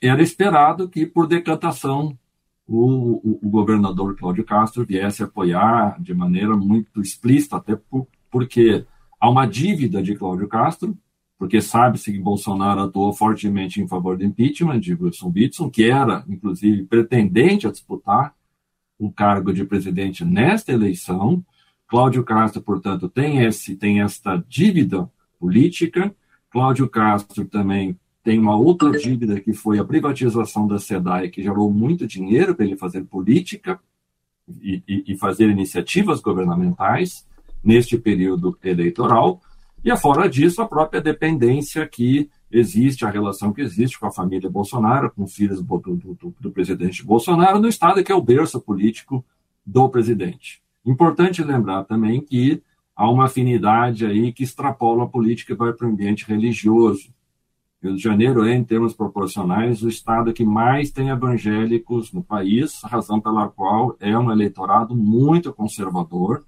era 0.00 0.20
esperado 0.20 0.88
que, 0.88 1.06
por 1.06 1.28
decantação, 1.28 2.18
o, 2.66 3.20
o, 3.22 3.40
o, 3.42 3.50
governador 3.50 4.16
Cláudio 4.16 4.44
Castro 4.44 4.86
viesse 4.86 5.22
apoiar 5.22 6.00
de 6.00 6.14
maneira 6.14 6.56
muito 6.56 7.00
explícita, 7.00 7.56
até 7.56 7.76
por, 7.76 8.06
porque 8.30 8.86
há 9.20 9.28
uma 9.28 9.46
dívida 9.46 10.02
de 10.02 10.14
Cláudio 10.14 10.48
Castro, 10.48 10.96
porque 11.38 11.60
sabe-se 11.60 12.12
que 12.12 12.18
Bolsonaro 12.20 12.82
atuou 12.82 13.12
fortemente 13.12 13.80
em 13.80 13.88
favor 13.88 14.16
do 14.16 14.24
impeachment 14.24 14.78
de 14.78 14.94
Wilson 14.94 15.30
Bitson, 15.30 15.70
que 15.70 15.90
era, 15.90 16.24
inclusive, 16.28 16.84
pretendente 16.84 17.66
a 17.66 17.72
disputar 17.72 18.34
o 18.98 19.10
cargo 19.10 19.52
de 19.52 19.64
presidente 19.64 20.24
nesta 20.24 20.72
eleição. 20.72 21.44
Cláudio 21.88 22.22
Castro, 22.22 22.62
portanto, 22.62 23.08
tem, 23.08 23.42
esse, 23.44 23.74
tem 23.74 24.00
esta 24.00 24.36
dívida 24.48 25.10
política. 25.38 26.14
Cláudio 26.48 26.88
Castro 26.88 27.44
também 27.44 27.98
tem 28.22 28.38
uma 28.38 28.56
outra 28.56 28.90
dívida 28.90 29.40
que 29.40 29.52
foi 29.52 29.78
a 29.78 29.84
privatização 29.84 30.66
da 30.66 30.78
SEDAI, 30.78 31.28
que 31.28 31.42
gerou 31.42 31.72
muito 31.72 32.06
dinheiro 32.06 32.54
para 32.54 32.64
ele 32.64 32.76
fazer 32.76 33.02
política 33.04 33.80
e, 34.60 34.82
e, 34.86 35.04
e, 35.08 35.18
fazer 35.18 35.48
iniciativas 35.48 36.20
governamentais 36.20 37.26
neste 37.62 37.98
período 37.98 38.56
eleitoral. 38.62 39.40
E, 39.84 39.94
fora 39.96 40.28
disso, 40.28 40.62
a 40.62 40.68
própria 40.68 41.00
dependência 41.00 41.86
que 41.86 42.30
existe, 42.50 43.04
a 43.04 43.10
relação 43.10 43.52
que 43.52 43.60
existe 43.60 43.98
com 43.98 44.06
a 44.06 44.12
família 44.12 44.48
Bolsonaro, 44.48 45.10
com 45.10 45.24
os 45.24 45.34
filhos 45.34 45.62
do, 45.62 45.78
do, 45.78 46.34
do 46.38 46.50
presidente 46.50 47.04
Bolsonaro, 47.04 47.58
no 47.58 47.68
Estado 47.68 48.04
que 48.04 48.12
é 48.12 48.14
o 48.14 48.22
berço 48.22 48.60
político 48.60 49.24
do 49.66 49.88
presidente. 49.88 50.62
Importante 50.84 51.42
lembrar 51.42 51.84
também 51.84 52.20
que 52.20 52.62
há 52.94 53.10
uma 53.10 53.24
afinidade 53.24 54.04
aí 54.04 54.32
que 54.32 54.42
extrapola 54.42 55.04
a 55.04 55.08
política 55.08 55.52
e 55.52 55.56
vai 55.56 55.72
para 55.72 55.86
o 55.86 55.90
ambiente 55.90 56.24
religioso. 56.26 57.12
Rio 57.82 57.96
de 57.96 58.02
Janeiro 58.02 58.44
é, 58.44 58.54
em 58.54 58.62
termos 58.62 58.94
proporcionais, 58.94 59.82
o 59.82 59.88
estado 59.88 60.32
que 60.32 60.44
mais 60.44 60.90
tem 60.90 61.08
evangélicos 61.08 62.12
no 62.12 62.22
país, 62.22 62.80
razão 62.84 63.20
pela 63.20 63.48
qual 63.48 63.96
é 63.98 64.16
um 64.16 64.30
eleitorado 64.30 64.94
muito 64.94 65.52
conservador. 65.52 66.44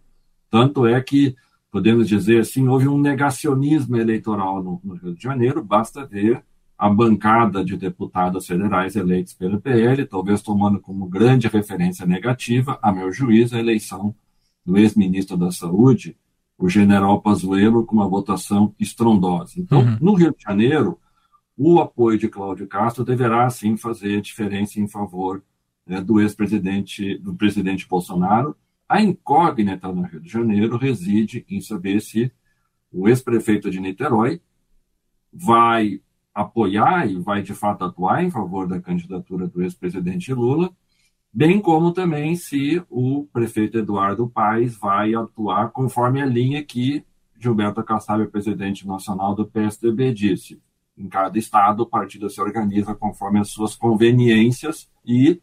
Tanto 0.49 0.87
é 0.87 1.01
que, 1.01 1.35
podemos 1.73 2.09
dizer 2.09 2.41
assim, 2.41 2.69
houve 2.69 2.87
um 2.87 2.99
negacionismo 2.99 3.97
eleitoral 3.97 4.63
no, 4.63 4.81
no 4.85 4.95
Rio 4.95 5.15
de 5.15 5.23
Janeiro, 5.23 5.63
basta 5.63 6.07
ver 6.07 6.45
a 6.79 6.89
bancada 6.89 7.65
de 7.65 7.77
deputados 7.77 8.47
federais 8.47 8.95
eleitos 8.95 9.33
pelo 9.33 9.61
PL, 9.61 10.05
talvez 10.07 10.41
tomando 10.41 10.79
como 10.79 11.09
grande 11.09 11.49
referência 11.49 12.07
negativa, 12.07 12.79
a 12.81 12.93
meu 12.93 13.13
juízo, 13.13 13.57
a 13.57 13.61
eleição 13.61 14.15
do 14.65 14.77
ex-ministro 14.77 15.37
da 15.37 15.51
Saúde, 15.51 16.17
o 16.57 16.69
general 16.69 17.21
Pazuello, 17.21 17.85
com 17.85 17.97
uma 17.97 18.09
votação 18.09 18.73
estrondosa. 18.79 19.55
Então, 19.57 19.81
uhum. 19.81 19.99
no 20.01 20.15
Rio 20.15 20.35
de 20.37 20.43
Janeiro, 20.43 20.99
o 21.57 21.81
apoio 21.81 22.19
de 22.19 22.29
Cláudio 22.29 22.67
Castro 22.67 23.05
deverá 23.05 23.49
sim 23.49 23.77
fazer 23.77 24.21
diferença 24.21 24.81
em 24.81 24.89
favor 24.89 25.43
né, 25.87 26.01
do 26.01 26.21
ex-presidente, 26.21 27.19
do 27.19 27.35
presidente 27.35 27.87
Bolsonaro. 27.87 28.57
A 28.89 29.01
incógnita 29.01 29.93
no 29.93 30.03
Rio 30.03 30.21
de 30.21 30.29
Janeiro 30.29 30.77
reside 30.77 31.45
em 31.49 31.61
saber 31.61 32.01
se 32.01 32.33
o 32.93 33.09
ex-prefeito 33.09 33.71
de 33.71 33.81
Niterói 33.81 34.41
vai 35.33 36.01
apoiar 36.35 37.09
e 37.09 37.19
vai 37.19 37.43
de 37.43 37.55
fato 37.55 37.85
atuar 37.85 38.25
em 38.25 38.31
favor 38.31 38.67
da 38.67 38.81
candidatura 38.81 39.47
do 39.47 39.63
ex-presidente 39.63 40.33
Lula, 40.35 40.75
bem 41.33 41.61
como 41.61 41.93
também 41.93 42.35
se 42.35 42.83
o 42.91 43.27
prefeito 43.33 43.79
Eduardo 43.79 44.29
Paes 44.29 44.77
vai 44.77 45.15
atuar 45.15 45.71
conforme 45.71 46.21
a 46.21 46.27
linha 46.27 46.65
que 46.65 47.05
Gilberto 47.39 47.83
Kassab, 47.85 48.27
presidente 48.29 48.87
nacional 48.87 49.35
do 49.35 49.47
PSDB, 49.47 50.13
disse 50.13 50.61
em 50.97 51.09
cada 51.09 51.39
estado, 51.39 51.83
o 51.83 51.87
partido 51.87 52.31
se 52.31 52.41
organiza 52.41 52.95
conforme 52.95 53.41
as 53.41 53.49
suas 53.49 53.75
conveniências 53.75 54.89
e 55.05 55.41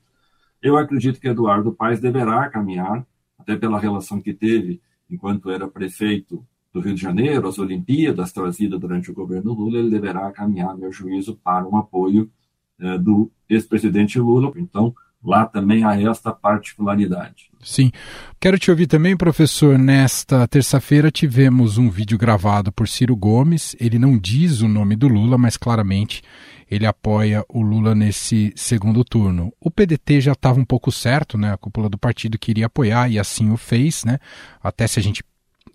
eu 0.62 0.77
acredito 0.77 1.20
que 1.20 1.27
Eduardo 1.27 1.74
Paes 1.74 2.00
deverá 2.00 2.48
caminhar, 2.50 3.05
até 3.38 3.55
pela 3.55 3.79
relação 3.79 4.22
que 4.22 4.34
teve 4.34 4.81
enquanto 5.10 5.50
era 5.50 5.67
prefeito 5.67 6.46
do 6.72 6.79
Rio 6.79 6.96
de 6.96 7.01
Janeiro, 7.01 7.48
as 7.48 7.60
Olimpíadas 7.60 8.31
trazidas 8.31 8.79
durante 8.79 9.12
o 9.12 9.13
governo 9.13 9.53
Lula, 9.53 9.79
ele 9.79 9.89
deverá 9.89 10.31
caminhar, 10.31 10.77
meu 10.77 10.91
juízo, 10.91 11.36
para 11.36 11.67
um 11.67 11.75
apoio 11.75 12.31
eh, 12.79 12.98
do 12.98 13.29
ex-presidente 13.50 14.17
Lula. 14.20 14.53
Então, 14.55 14.96
lá 15.24 15.46
também 15.46 15.84
há 15.84 16.00
esta 16.01 16.32
particularidade. 16.32 17.51
Sim. 17.62 17.92
Quero 18.40 18.58
te 18.58 18.72
ouvir 18.72 18.88
também, 18.88 19.16
professor. 19.16 19.78
Nesta 19.78 20.48
terça-feira 20.48 21.12
tivemos 21.12 21.78
um 21.78 21.90
vídeo 21.90 22.18
gravado 22.18 22.72
por 22.72 22.88
Ciro 22.88 23.16
Gomes. 23.16 23.75
Ele 23.80 24.00
não 24.00 24.18
diz 24.18 24.62
o 24.62 24.68
nome 24.68 24.96
do 24.96 25.08
Lula, 25.08 25.38
mas 25.38 25.58
claramente 25.58 26.24
ele 26.70 26.86
apoia 26.86 27.46
o 27.50 27.62
Lula 27.62 27.94
nesse 27.94 28.54
segundo 28.56 29.04
turno. 29.04 29.54
O 29.60 29.70
PDT 29.70 30.22
já 30.22 30.32
estava 30.32 30.60
um 30.60 30.66
pouco 30.66 30.92
certo, 30.92 31.38
né? 31.38 31.54
A 31.54 31.58
cúpula 31.58 31.90
do 31.90 31.98
partido 31.98 32.40
queria 32.40 32.68
apoiar 32.68 33.10
e 33.10 33.20
assim 33.20 33.51
o 33.51 33.58
fez, 33.58 34.06
né? 34.06 34.18
Até 34.63 34.88
se 34.88 34.98
a 34.98 35.04
gente 35.04 35.22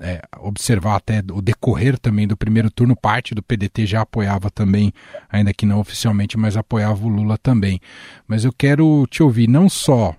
é, 0.01 0.23
observar 0.39 0.97
até 0.97 1.23
o 1.33 1.41
decorrer 1.41 1.99
também 1.99 2.27
do 2.27 2.37
primeiro 2.37 2.71
turno, 2.71 2.95
parte 2.97 3.35
do 3.35 3.43
PDT 3.43 3.87
já 3.87 4.03
apoiava 4.03 4.51
também, 4.51 4.93
ainda 5.29 5.53
que 5.55 5.67
não 5.67 5.81
oficialmente, 5.81 6.37
mas 6.39 6.57
apoiava 6.57 7.05
o 7.05 7.09
Lula 7.09 7.39
também. 7.39 7.81
Mas 8.27 8.45
eu 8.45 8.53
quero 8.53 9.07
te 9.11 9.23
ouvir 9.23 9.49
não 9.49 9.69
só 9.69 10.15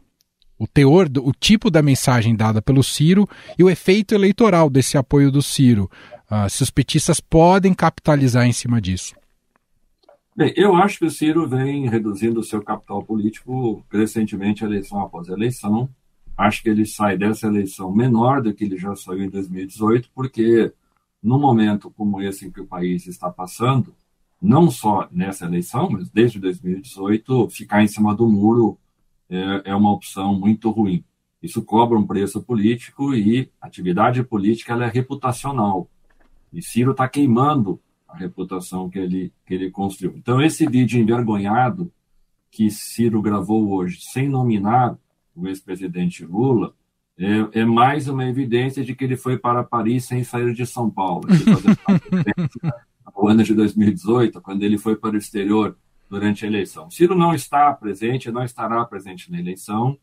o 0.57 0.67
teor, 0.67 1.07
o 1.23 1.31
tipo 1.31 1.69
da 1.69 1.81
mensagem 1.81 2.35
dada 2.35 2.61
pelo 2.61 2.83
Ciro 2.83 3.27
e 3.57 3.63
o 3.63 3.69
efeito 3.69 4.15
eleitoral 4.15 4.69
desse 4.69 4.97
apoio 4.97 5.31
do 5.31 5.41
Ciro. 5.41 5.89
Uh, 6.29 6.49
se 6.49 6.63
os 6.63 6.69
petistas 6.69 7.19
podem 7.19 7.73
capitalizar 7.73 8.45
em 8.45 8.51
cima 8.51 8.81
disso. 8.81 9.15
Bem, 10.35 10.53
eu 10.55 10.75
acho 10.75 10.99
que 10.99 11.05
o 11.05 11.09
Ciro 11.09 11.47
vem 11.47 11.87
reduzindo 11.89 12.39
o 12.39 12.43
seu 12.43 12.61
capital 12.61 13.03
político 13.03 13.83
crescentemente 13.89 14.63
eleição 14.63 14.99
após 15.01 15.29
eleição. 15.29 15.89
Acho 16.37 16.61
que 16.61 16.69
ele 16.69 16.85
sai 16.85 17.17
dessa 17.17 17.47
eleição 17.47 17.91
menor 17.91 18.41
do 18.41 18.53
que 18.53 18.65
ele 18.65 18.77
já 18.77 18.95
saiu 18.95 19.23
em 19.23 19.29
2018, 19.29 20.11
porque 20.13 20.71
no 21.21 21.39
momento 21.39 21.89
como 21.91 22.21
esse 22.21 22.45
em 22.45 22.51
que 22.51 22.61
o 22.61 22.67
país 22.67 23.07
está 23.07 23.29
passando, 23.31 23.95
não 24.39 24.69
só 24.69 25.07
nessa 25.11 25.45
eleição, 25.45 25.89
mas 25.89 26.09
desde 26.09 26.39
2018, 26.39 27.49
ficar 27.49 27.83
em 27.83 27.87
cima 27.87 28.13
do 28.13 28.27
muro 28.27 28.77
é, 29.29 29.71
é 29.71 29.75
uma 29.75 29.91
opção 29.91 30.39
muito 30.39 30.69
ruim. 30.69 31.03
Isso 31.41 31.63
cobra 31.63 31.97
um 31.97 32.05
preço 32.05 32.41
político 32.41 33.13
e 33.15 33.51
atividade 33.59 34.23
política 34.23 34.73
é 34.73 34.87
reputacional. 34.87 35.89
E 36.53 36.61
Ciro 36.61 36.91
está 36.91 37.07
queimando 37.07 37.79
a 38.07 38.15
reputação 38.15 38.89
que 38.89 38.99
ele, 38.99 39.33
que 39.45 39.53
ele 39.53 39.69
construiu. 39.69 40.15
Então, 40.17 40.41
esse 40.41 40.67
vídeo 40.67 40.99
envergonhado 40.99 41.91
que 42.49 42.71
Ciro 42.71 43.21
gravou 43.21 43.71
hoje, 43.73 43.99
sem 44.01 44.29
nominar 44.29 44.97
o 45.37 45.47
ex-presidente 45.47 46.25
Lula, 46.25 46.73
é, 47.17 47.61
é, 47.61 47.65
mais 47.65 48.07
uma 48.07 48.25
evidência 48.25 48.83
de 48.83 48.95
que 48.95 49.03
ele 49.03 49.17
foi 49.17 49.37
para 49.37 49.63
Paris 49.63 50.05
sem 50.05 50.23
sair 50.23 50.53
de 50.53 50.65
São 50.65 50.89
Paulo. 50.89 51.27
no 53.15 53.27
ano 53.27 53.43
de 53.43 53.53
2018, 53.53 54.39
quando 54.41 54.63
ele 54.63 54.77
foi 54.77 54.95
para 54.95 55.15
o 55.15 55.17
exterior 55.17 55.75
durante 56.09 56.45
a 56.45 56.47
eleição. 56.47 56.89
Ciro 56.89 57.15
não 57.15 57.33
está 57.33 57.73
presente, 57.73 58.31
não 58.31 58.43
estará 58.43 58.83
presente 58.85 59.31
na 59.31 59.39
eleição, 59.39 59.97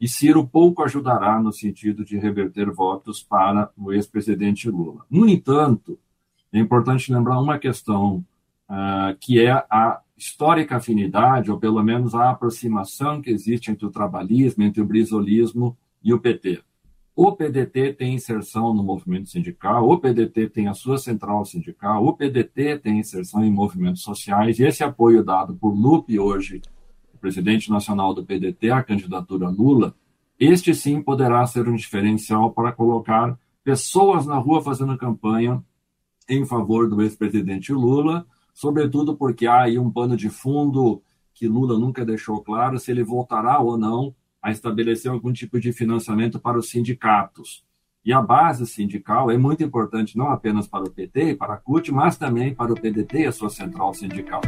e 0.00 0.08
Ciro 0.08 0.46
pouco 0.46 0.82
ajudará 0.82 1.40
no 1.40 1.52
sentido 1.52 2.04
de 2.04 2.18
reverter 2.18 2.70
votos 2.70 3.22
para 3.22 3.70
o 3.76 3.92
ex-presidente 3.92 4.68
Lula. 4.70 5.04
No 5.10 5.28
entanto, 5.28 5.98
é 6.52 6.58
importante 6.58 7.12
lembrar 7.12 7.38
uma 7.40 7.58
questão, 7.58 8.24
uh, 8.68 9.16
que 9.18 9.40
é 9.40 9.50
a 9.50 10.00
histórica 10.20 10.76
afinidade, 10.76 11.50
ou 11.50 11.58
pelo 11.58 11.82
menos 11.82 12.14
a 12.14 12.30
aproximação 12.30 13.22
que 13.22 13.30
existe 13.30 13.70
entre 13.70 13.86
o 13.86 13.90
trabalhismo, 13.90 14.62
entre 14.62 14.82
o 14.82 14.86
brisolismo 14.86 15.76
e 16.02 16.12
o 16.12 16.20
PT. 16.20 16.60
O 17.16 17.32
PDT 17.32 17.94
tem 17.94 18.14
inserção 18.14 18.74
no 18.74 18.82
movimento 18.82 19.30
sindical, 19.30 19.88
o 19.88 19.98
PDT 19.98 20.50
tem 20.50 20.68
a 20.68 20.74
sua 20.74 20.98
central 20.98 21.44
sindical, 21.44 22.04
o 22.04 22.12
PDT 22.12 22.78
tem 22.78 22.98
inserção 22.98 23.42
em 23.42 23.50
movimentos 23.50 24.02
sociais, 24.02 24.58
e 24.58 24.64
esse 24.64 24.84
apoio 24.84 25.24
dado 25.24 25.54
por 25.54 25.70
Lupe 25.70 26.18
hoje, 26.18 26.60
presidente 27.20 27.70
nacional 27.70 28.14
do 28.14 28.24
PDT, 28.24 28.70
à 28.70 28.82
candidatura 28.82 29.48
Lula, 29.48 29.94
este 30.38 30.74
sim 30.74 31.02
poderá 31.02 31.46
ser 31.46 31.68
um 31.68 31.74
diferencial 31.74 32.50
para 32.52 32.72
colocar 32.72 33.38
pessoas 33.64 34.26
na 34.26 34.36
rua 34.36 34.62
fazendo 34.62 34.96
campanha 34.96 35.62
em 36.28 36.44
favor 36.46 36.88
do 36.88 37.02
ex-presidente 37.02 37.72
Lula, 37.72 38.26
sobretudo 38.60 39.16
porque 39.16 39.46
há 39.46 39.62
aí 39.62 39.78
um 39.78 39.90
pano 39.90 40.14
de 40.14 40.28
fundo 40.28 41.02
que 41.32 41.48
Lula 41.48 41.78
nunca 41.78 42.04
deixou 42.04 42.42
claro 42.42 42.78
se 42.78 42.90
ele 42.90 43.02
voltará 43.02 43.58
ou 43.58 43.78
não 43.78 44.14
a 44.42 44.50
estabelecer 44.50 45.10
algum 45.10 45.32
tipo 45.32 45.58
de 45.58 45.72
financiamento 45.72 46.38
para 46.38 46.58
os 46.58 46.68
sindicatos. 46.68 47.64
E 48.04 48.12
a 48.12 48.20
base 48.20 48.66
sindical 48.66 49.30
é 49.30 49.38
muito 49.38 49.64
importante 49.64 50.14
não 50.14 50.28
apenas 50.28 50.66
para 50.66 50.84
o 50.84 50.90
PT 50.90 51.30
e 51.30 51.34
para 51.34 51.54
a 51.54 51.56
CUT, 51.56 51.90
mas 51.90 52.18
também 52.18 52.54
para 52.54 52.70
o 52.70 52.78
PDT 52.78 53.20
e 53.20 53.26
a 53.28 53.32
sua 53.32 53.48
central 53.48 53.94
sindical. 53.94 54.42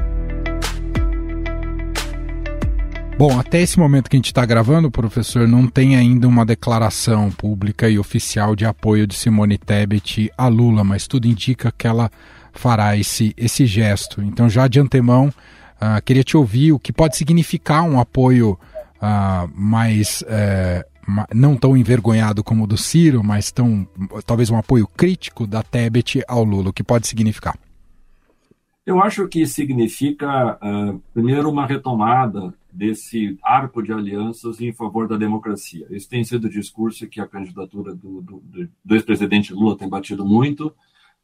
Bom, 3.16 3.40
até 3.40 3.62
esse 3.62 3.78
momento 3.78 4.10
que 4.10 4.16
a 4.16 4.18
gente 4.18 4.26
está 4.26 4.44
gravando, 4.44 4.90
professor, 4.90 5.48
não 5.48 5.66
tem 5.66 5.96
ainda 5.96 6.28
uma 6.28 6.44
declaração 6.44 7.30
pública 7.30 7.88
e 7.88 7.98
oficial 7.98 8.54
de 8.54 8.66
apoio 8.66 9.06
de 9.06 9.14
Simone 9.14 9.56
Tebet 9.56 10.30
a 10.36 10.48
Lula, 10.48 10.84
mas 10.84 11.06
tudo 11.06 11.26
indica 11.26 11.72
que 11.72 11.86
ela 11.86 12.10
fará 12.52 12.96
esse, 12.96 13.34
esse 13.36 13.66
gesto. 13.66 14.22
Então, 14.22 14.48
já 14.48 14.68
de 14.68 14.78
antemão, 14.80 15.28
uh, 15.28 16.02
queria 16.04 16.24
te 16.24 16.36
ouvir 16.36 16.72
o 16.72 16.78
que 16.78 16.92
pode 16.92 17.16
significar 17.16 17.82
um 17.84 17.98
apoio 17.98 18.58
uh, 18.96 19.50
mais. 19.54 20.22
Uh, 20.22 20.92
não 21.34 21.56
tão 21.56 21.76
envergonhado 21.76 22.44
como 22.44 22.62
o 22.62 22.66
do 22.66 22.76
Ciro, 22.76 23.24
mas 23.24 23.50
tão, 23.50 23.86
talvez 24.24 24.50
um 24.50 24.56
apoio 24.56 24.86
crítico 24.86 25.48
da 25.48 25.60
Tebet 25.60 26.22
ao 26.28 26.44
Lula, 26.44 26.70
o 26.70 26.72
que 26.72 26.84
pode 26.84 27.08
significar? 27.08 27.58
Eu 28.86 29.00
acho 29.00 29.26
que 29.28 29.46
significa, 29.46 30.58
uh, 30.62 31.00
primeiro, 31.12 31.50
uma 31.50 31.66
retomada 31.66 32.54
desse 32.72 33.38
arco 33.42 33.82
de 33.82 33.92
alianças 33.92 34.60
em 34.60 34.72
favor 34.72 35.06
da 35.06 35.16
democracia. 35.16 35.86
Esse 35.90 36.08
tem 36.08 36.24
sido 36.24 36.46
o 36.46 36.50
discurso 36.50 37.06
que 37.06 37.20
a 37.20 37.26
candidatura 37.26 37.94
do, 37.94 38.22
do, 38.22 38.42
do 38.84 38.94
ex-presidente 38.94 39.52
Lula 39.52 39.76
tem 39.76 39.88
batido 39.88 40.24
muito. 40.24 40.74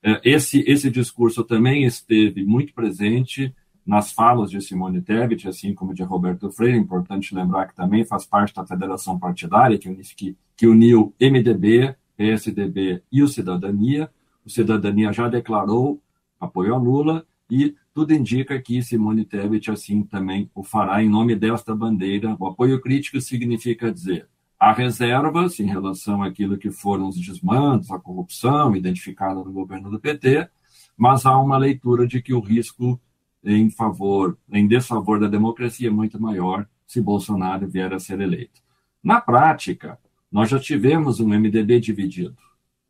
É, 0.03 0.21
esse, 0.25 0.61
esse 0.67 0.91
discurso 0.91 1.43
também 1.45 1.85
esteve 1.85 2.45
muito 2.45 2.73
presente 2.73 3.55
nas 3.85 4.13
falas 4.13 4.51
de 4.51 4.61
Simone 4.61 5.01
Tebet, 5.01 5.49
assim 5.49 5.75
como 5.75 5.95
de 5.95 6.03
Roberto 6.03 6.51
Freire. 6.53 6.77
É 6.77 6.81
importante 6.81 7.35
lembrar 7.35 7.67
que 7.67 7.75
também 7.75 8.05
faz 8.05 8.27
parte 8.27 8.55
da 8.55 8.67
federação 8.67 9.19
partidária 9.19 9.79
que, 9.79 9.93
que, 10.15 10.37
que 10.57 10.67
uniu 10.67 11.15
MDB, 11.21 11.97
PSDB 12.17 13.03
e 13.11 13.23
o 13.23 13.29
Cidadania. 13.29 14.11
O 14.45 14.51
Cidadania 14.51 15.13
já 15.13 15.29
declarou 15.29 16.03
apoio 16.39 16.75
a 16.75 16.79
Lula 16.79 17.27
e 17.51 17.75
tudo 17.95 18.13
indica 18.13 18.61
que 18.61 18.83
Simone 18.83 19.25
Tebet 19.25 19.71
assim 19.71 20.03
também 20.03 20.51
o 20.55 20.63
fará 20.63 21.03
em 21.03 21.09
nome 21.09 21.35
desta 21.35 21.75
bandeira. 21.75 22.37
O 22.39 22.47
apoio 22.47 22.81
crítico 22.81 23.21
significa 23.21 23.91
dizer 23.91 24.29
há 24.59 24.73
reservas 24.73 25.61
em 25.61 25.67
relação 25.67 26.23
àquilo 26.23 26.59
que 26.59 26.71
foram 26.71 27.09
os 27.09 27.17
desmandos, 27.17 27.91
a 27.91 27.99
corrupção 27.99 28.75
identificada 28.75 29.37
no 29.37 29.53
governo 29.53 29.91
do 29.91 30.01
PT, 30.01 30.49
mas 30.97 31.25
há 31.25 31.39
uma 31.39 31.57
leitura 31.57 32.07
de 32.07 32.21
que 32.21 32.35
o 32.35 32.41
risco 32.41 33.01
em 33.45 33.71
favor, 33.71 34.37
em 34.53 34.67
desfavor 34.67 35.21
da 35.21 35.29
democracia 35.29 35.89
é 35.89 35.93
muito 35.93 36.21
maior 36.21 36.67
se 36.87 37.01
Bolsonaro 37.01 37.69
vier 37.69 37.93
a 37.93 38.01
ser 38.01 38.21
eleito. 38.21 38.61
Na 39.03 39.21
prática, 39.21 39.99
nós 40.31 40.51
já 40.51 40.59
tivemos 40.59 41.21
um 41.21 41.29
MDB 41.29 41.81
dividido. 41.81 42.37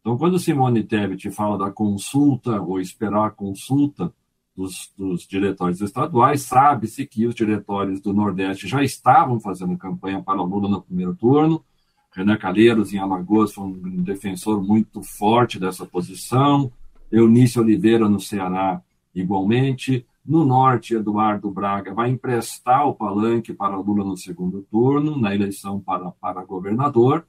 Então, 0.00 0.16
quando 0.16 0.38
Simone 0.38 0.82
Tebet 0.82 1.30
fala 1.30 1.58
da 1.58 1.70
consulta 1.70 2.60
ou 2.60 2.80
esperar 2.80 3.26
a 3.26 3.30
consulta 3.30 4.12
dos, 4.58 4.92
dos 4.98 5.22
diretórios 5.24 5.80
estaduais, 5.80 6.42
sabe-se 6.42 7.06
que 7.06 7.28
os 7.28 7.34
diretórios 7.34 8.00
do 8.00 8.12
Nordeste 8.12 8.66
já 8.66 8.82
estavam 8.82 9.38
fazendo 9.38 9.78
campanha 9.78 10.20
para 10.20 10.42
Lula 10.42 10.68
no 10.68 10.82
primeiro 10.82 11.14
turno. 11.14 11.64
Renan 12.12 12.36
Calheiros, 12.36 12.92
em 12.92 12.98
Alagoas, 12.98 13.54
foi 13.54 13.64
um 13.64 14.02
defensor 14.02 14.60
muito 14.60 15.00
forte 15.00 15.60
dessa 15.60 15.86
posição. 15.86 16.72
Eunice 17.12 17.60
Oliveira, 17.60 18.08
no 18.08 18.18
Ceará, 18.18 18.82
igualmente. 19.14 20.04
No 20.26 20.44
Norte, 20.44 20.96
Eduardo 20.96 21.48
Braga 21.52 21.94
vai 21.94 22.10
emprestar 22.10 22.84
o 22.84 22.94
palanque 22.94 23.54
para 23.54 23.76
Lula 23.76 24.04
no 24.04 24.16
segundo 24.16 24.66
turno, 24.68 25.16
na 25.16 25.32
eleição 25.32 25.78
para, 25.78 26.10
para 26.10 26.44
governador. 26.44 27.24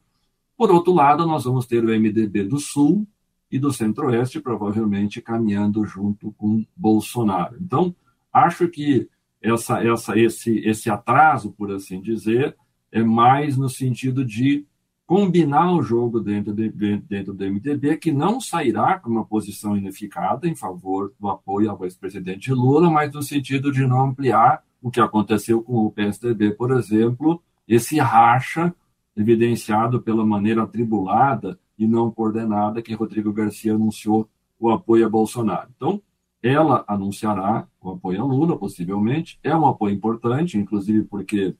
Por 0.57 0.71
outro 0.71 0.93
lado, 0.93 1.27
nós 1.27 1.43
vamos 1.43 1.67
ter 1.67 1.85
o 1.85 1.89
MDB 1.89 2.45
do 2.45 2.57
Sul, 2.57 3.07
e 3.51 3.57
do 3.57 3.73
Centro-Oeste, 3.73 4.39
provavelmente 4.39 5.21
caminhando 5.21 5.85
junto 5.85 6.31
com 6.33 6.65
Bolsonaro. 6.75 7.57
Então, 7.59 7.95
acho 8.31 8.67
que 8.67 9.09
essa, 9.41 9.83
essa, 9.83 10.17
esse, 10.17 10.59
esse 10.59 10.89
atraso, 10.89 11.51
por 11.51 11.71
assim 11.71 12.01
dizer, 12.01 12.55
é 12.91 13.01
mais 13.01 13.57
no 13.57 13.69
sentido 13.69 14.25
de 14.25 14.65
combinar 15.05 15.73
o 15.73 15.81
jogo 15.81 16.19
dentro, 16.19 16.53
de, 16.53 16.69
dentro 16.69 17.33
do 17.33 17.43
MDB, 17.43 17.97
que 17.97 18.11
não 18.11 18.39
sairá 18.39 18.99
com 18.99 19.09
uma 19.09 19.25
posição 19.25 19.75
ineficada 19.75 20.47
em 20.47 20.55
favor 20.55 21.11
do 21.19 21.29
apoio 21.29 21.71
ao 21.71 21.83
ex-presidente 21.83 22.53
Lula, 22.53 22.91
mas 22.91 23.11
no 23.11 23.23
sentido 23.23 23.71
de 23.71 23.87
não 23.87 24.05
ampliar 24.05 24.63
o 24.81 24.91
que 24.91 25.01
aconteceu 25.01 25.63
com 25.63 25.85
o 25.85 25.91
PSDB, 25.91 26.51
por 26.51 26.71
exemplo, 26.71 27.41
esse 27.67 27.97
racha 27.97 28.73
evidenciado 29.17 30.01
pela 30.01 30.25
maneira 30.25 30.63
atribulada 30.63 31.59
e 31.79 31.87
não 31.87 32.11
coordenada 32.11 32.81
que 32.81 32.93
Rodrigo 32.93 33.31
Garcia 33.31 33.73
anunciou 33.73 34.29
o 34.59 34.69
apoio 34.69 35.05
a 35.05 35.09
Bolsonaro. 35.09 35.69
Então, 35.73 36.01
ela 36.43 36.83
anunciará 36.85 37.65
o 37.81 37.91
apoio 37.91 38.21
a 38.21 38.25
Lula, 38.25 38.57
possivelmente. 38.57 39.39
É 39.41 39.55
um 39.55 39.65
apoio 39.65 39.95
importante, 39.95 40.57
inclusive 40.57 41.03
porque 41.05 41.55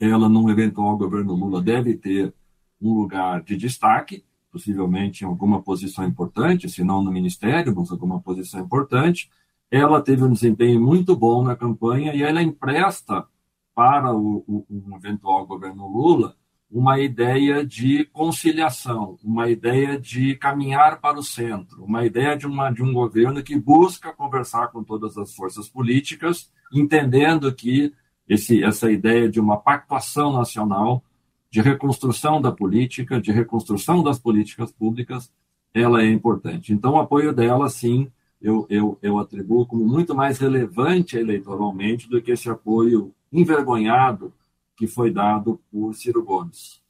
ela, 0.00 0.28
num 0.28 0.50
eventual 0.50 0.98
governo 0.98 1.34
Lula, 1.34 1.62
deve 1.62 1.96
ter 1.96 2.34
um 2.80 2.92
lugar 2.92 3.42
de 3.42 3.56
destaque, 3.56 4.24
possivelmente 4.50 5.22
em 5.22 5.26
alguma 5.26 5.62
posição 5.62 6.04
importante, 6.04 6.68
se 6.68 6.82
não 6.82 7.02
no 7.02 7.12
ministério, 7.12 7.74
mas 7.74 7.92
alguma 7.92 8.20
posição 8.20 8.60
importante. 8.60 9.30
Ela 9.70 10.02
teve 10.02 10.24
um 10.24 10.32
desempenho 10.32 10.80
muito 10.80 11.16
bom 11.16 11.44
na 11.44 11.54
campanha 11.54 12.14
e 12.14 12.22
ela 12.22 12.42
empresta 12.42 13.26
para 13.74 14.12
o, 14.12 14.44
o, 14.46 14.66
o 14.68 14.96
eventual 14.96 15.46
governo 15.46 15.86
Lula 15.86 16.36
uma 16.70 16.98
ideia 16.98 17.64
de 17.64 18.04
conciliação, 18.06 19.16
uma 19.22 19.48
ideia 19.48 19.98
de 19.98 20.34
caminhar 20.34 21.00
para 21.00 21.18
o 21.18 21.22
centro, 21.22 21.84
uma 21.84 22.04
ideia 22.04 22.36
de, 22.36 22.46
uma, 22.46 22.70
de 22.70 22.82
um 22.82 22.92
governo 22.92 23.42
que 23.42 23.56
busca 23.58 24.12
conversar 24.12 24.68
com 24.68 24.82
todas 24.82 25.16
as 25.16 25.34
forças 25.34 25.68
políticas, 25.68 26.50
entendendo 26.72 27.52
que 27.54 27.92
esse, 28.28 28.62
essa 28.64 28.90
ideia 28.90 29.28
de 29.28 29.38
uma 29.38 29.56
pactuação 29.56 30.32
nacional, 30.32 31.02
de 31.50 31.60
reconstrução 31.60 32.40
da 32.42 32.50
política, 32.50 33.20
de 33.20 33.30
reconstrução 33.30 34.02
das 34.02 34.18
políticas 34.18 34.72
públicas, 34.72 35.30
ela 35.72 36.02
é 36.02 36.10
importante. 36.10 36.72
Então, 36.72 36.94
o 36.94 36.98
apoio 36.98 37.32
dela, 37.32 37.68
sim, 37.70 38.10
eu, 38.42 38.66
eu, 38.68 38.98
eu 39.00 39.18
atribuo 39.18 39.66
como 39.66 39.86
muito 39.86 40.14
mais 40.14 40.38
relevante 40.38 41.16
eleitoralmente 41.16 42.08
do 42.08 42.20
que 42.20 42.32
esse 42.32 42.50
apoio 42.50 43.14
envergonhado 43.32 44.32
que 44.76 44.86
foi 44.86 45.10
dado 45.10 45.60
por 45.70 45.94
Ciro 45.94 46.22
Gomes. 46.24 46.80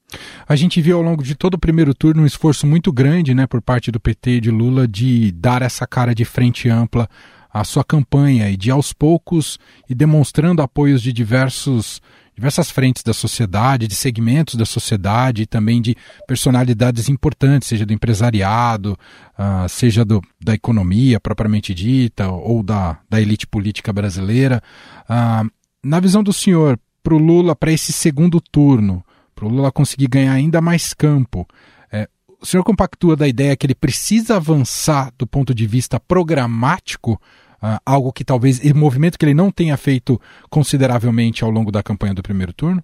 A 0.48 0.54
gente 0.54 0.80
viu 0.80 0.96
ao 0.96 1.02
longo 1.02 1.22
de 1.22 1.34
todo 1.34 1.54
o 1.54 1.58
primeiro 1.58 1.92
turno 1.92 2.22
um 2.22 2.26
esforço 2.26 2.66
muito 2.66 2.92
grande 2.92 3.34
né, 3.34 3.46
por 3.46 3.60
parte 3.60 3.90
do 3.90 3.98
PT 3.98 4.30
e 4.30 4.40
de 4.40 4.50
Lula 4.50 4.86
de 4.86 5.32
dar 5.32 5.62
essa 5.62 5.86
cara 5.86 6.14
de 6.14 6.24
frente 6.24 6.68
ampla 6.68 7.08
à 7.52 7.64
sua 7.64 7.82
campanha 7.82 8.50
e 8.50 8.56
de 8.56 8.70
aos 8.70 8.92
poucos 8.92 9.58
e 9.88 9.94
demonstrando 9.94 10.62
apoios 10.62 11.02
de 11.02 11.12
diversos 11.12 12.00
diversas 12.36 12.70
frentes 12.70 13.02
da 13.02 13.14
sociedade, 13.14 13.88
de 13.88 13.94
segmentos 13.94 14.56
da 14.56 14.66
sociedade 14.66 15.42
e 15.42 15.46
também 15.46 15.80
de 15.80 15.96
personalidades 16.28 17.08
importantes, 17.08 17.66
seja 17.66 17.86
do 17.86 17.94
empresariado, 17.94 18.92
uh, 19.38 19.66
seja 19.70 20.04
do, 20.04 20.22
da 20.38 20.52
economia 20.52 21.18
propriamente 21.18 21.72
dita 21.72 22.28
ou 22.28 22.62
da, 22.62 22.98
da 23.08 23.22
elite 23.22 23.46
política 23.46 23.90
brasileira. 23.90 24.62
Uh, 25.08 25.50
na 25.82 25.98
visão 25.98 26.22
do 26.22 26.30
senhor, 26.32 26.78
para 27.06 27.14
o 27.14 27.18
Lula 27.18 27.54
para 27.54 27.70
esse 27.70 27.92
segundo 27.92 28.40
turno, 28.40 29.00
para 29.32 29.46
o 29.46 29.48
Lula 29.48 29.70
conseguir 29.70 30.08
ganhar 30.08 30.32
ainda 30.32 30.60
mais 30.60 30.92
campo. 30.92 31.46
É, 31.88 32.08
o 32.40 32.44
senhor 32.44 32.64
compactua 32.64 33.14
da 33.14 33.28
ideia 33.28 33.56
que 33.56 33.64
ele 33.64 33.76
precisa 33.76 34.34
avançar 34.34 35.12
do 35.16 35.24
ponto 35.24 35.54
de 35.54 35.68
vista 35.68 36.00
programático, 36.00 37.12
uh, 37.12 37.78
algo 37.86 38.12
que 38.12 38.24
talvez, 38.24 38.60
movimento 38.74 39.16
que 39.16 39.24
ele 39.24 39.34
não 39.34 39.52
tenha 39.52 39.76
feito 39.76 40.20
consideravelmente 40.50 41.44
ao 41.44 41.50
longo 41.50 41.70
da 41.70 41.80
campanha 41.80 42.12
do 42.12 42.24
primeiro 42.24 42.52
turno? 42.52 42.82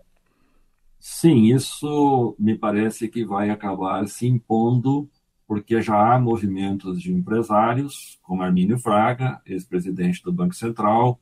Sim, 1.01 1.53
isso 1.53 2.37
me 2.39 2.57
parece 2.57 3.09
que 3.09 3.25
vai 3.25 3.51
acabar 3.51 4.07
se 4.07 4.29
impondo, 4.29 5.11
porque 5.49 5.83
já 5.83 6.15
há 6.15 6.21
movimentos 6.21 7.03
de 7.03 7.13
empresários, 7.13 8.21
como 8.23 8.45
Armínio 8.45 8.79
Fraga, 8.79 9.41
ex-presidente 9.45 10.23
do 10.23 10.33
Banco 10.33 10.55
Central, 10.55 11.19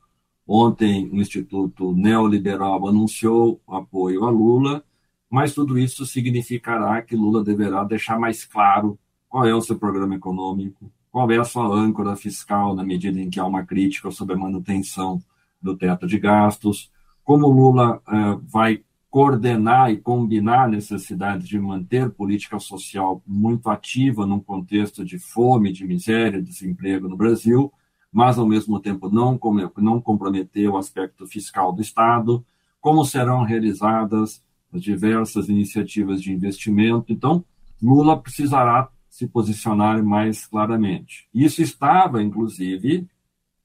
Ontem, 0.52 1.08
o 1.12 1.20
Instituto 1.20 1.92
Neoliberal 1.92 2.88
anunciou 2.88 3.60
apoio 3.68 4.24
a 4.24 4.30
Lula, 4.30 4.82
mas 5.30 5.54
tudo 5.54 5.78
isso 5.78 6.04
significará 6.04 7.00
que 7.02 7.14
Lula 7.14 7.44
deverá 7.44 7.84
deixar 7.84 8.18
mais 8.18 8.44
claro 8.44 8.98
qual 9.28 9.46
é 9.46 9.54
o 9.54 9.60
seu 9.60 9.78
programa 9.78 10.16
econômico, 10.16 10.90
qual 11.08 11.30
é 11.30 11.38
a 11.38 11.44
sua 11.44 11.72
âncora 11.72 12.16
fiscal, 12.16 12.74
na 12.74 12.82
medida 12.82 13.20
em 13.20 13.30
que 13.30 13.38
há 13.38 13.46
uma 13.46 13.64
crítica 13.64 14.10
sobre 14.10 14.34
a 14.34 14.38
manutenção 14.38 15.22
do 15.62 15.76
teto 15.76 16.04
de 16.04 16.18
gastos, 16.18 16.90
como 17.22 17.46
Lula 17.46 18.02
uh, 18.08 18.42
vai 18.42 18.82
coordenar 19.08 19.92
e 19.92 19.98
combinar 19.98 20.64
a 20.64 20.68
necessidade 20.68 21.46
de 21.46 21.60
manter 21.60 22.10
política 22.10 22.58
social 22.58 23.22
muito 23.24 23.70
ativa 23.70 24.26
num 24.26 24.40
contexto 24.40 25.04
de 25.04 25.16
fome, 25.16 25.72
de 25.72 25.86
miséria, 25.86 26.42
desemprego 26.42 27.08
no 27.08 27.16
Brasil, 27.16 27.72
mas 28.12 28.38
ao 28.38 28.46
mesmo 28.46 28.80
tempo 28.80 29.08
não, 29.08 29.38
não 29.78 30.00
comprometer 30.00 30.68
o 30.68 30.76
aspecto 30.76 31.26
fiscal 31.26 31.72
do 31.72 31.80
Estado, 31.80 32.44
como 32.80 33.04
serão 33.04 33.42
realizadas 33.42 34.42
as 34.72 34.82
diversas 34.82 35.48
iniciativas 35.48 36.22
de 36.22 36.32
investimento. 36.32 37.12
Então, 37.12 37.44
Lula 37.82 38.20
precisará 38.20 38.88
se 39.08 39.26
posicionar 39.26 40.02
mais 40.04 40.46
claramente. 40.46 41.28
Isso 41.34 41.60
estava, 41.62 42.22
inclusive, 42.22 43.06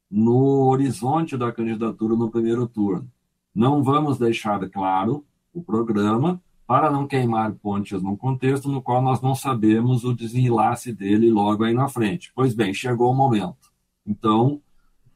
no 0.10 0.68
horizonte 0.68 1.38
da 1.38 1.52
candidatura 1.52 2.16
no 2.16 2.30
primeiro 2.30 2.68
turno. 2.68 3.10
Não 3.54 3.84
vamos 3.84 4.18
deixar 4.18 4.68
claro 4.70 5.24
o 5.54 5.64
programa 5.64 6.42
para 6.68 6.90
não 6.90 7.08
queimar 7.08 7.54
pontes 7.54 8.02
num 8.02 8.16
contexto 8.16 8.68
no 8.68 8.82
qual 8.82 9.02
nós 9.02 9.22
não 9.22 9.36
sabemos 9.36 10.04
o 10.04 10.14
desenlace 10.14 10.92
dele 10.92 11.30
logo 11.30 11.64
aí 11.64 11.74
na 11.74 11.88
frente. 11.88 12.32
Pois 12.36 12.56
bem, 12.56 12.74
chegou 12.74 13.12
o 13.12 13.16
momento. 13.16 13.72
Então, 14.06 14.62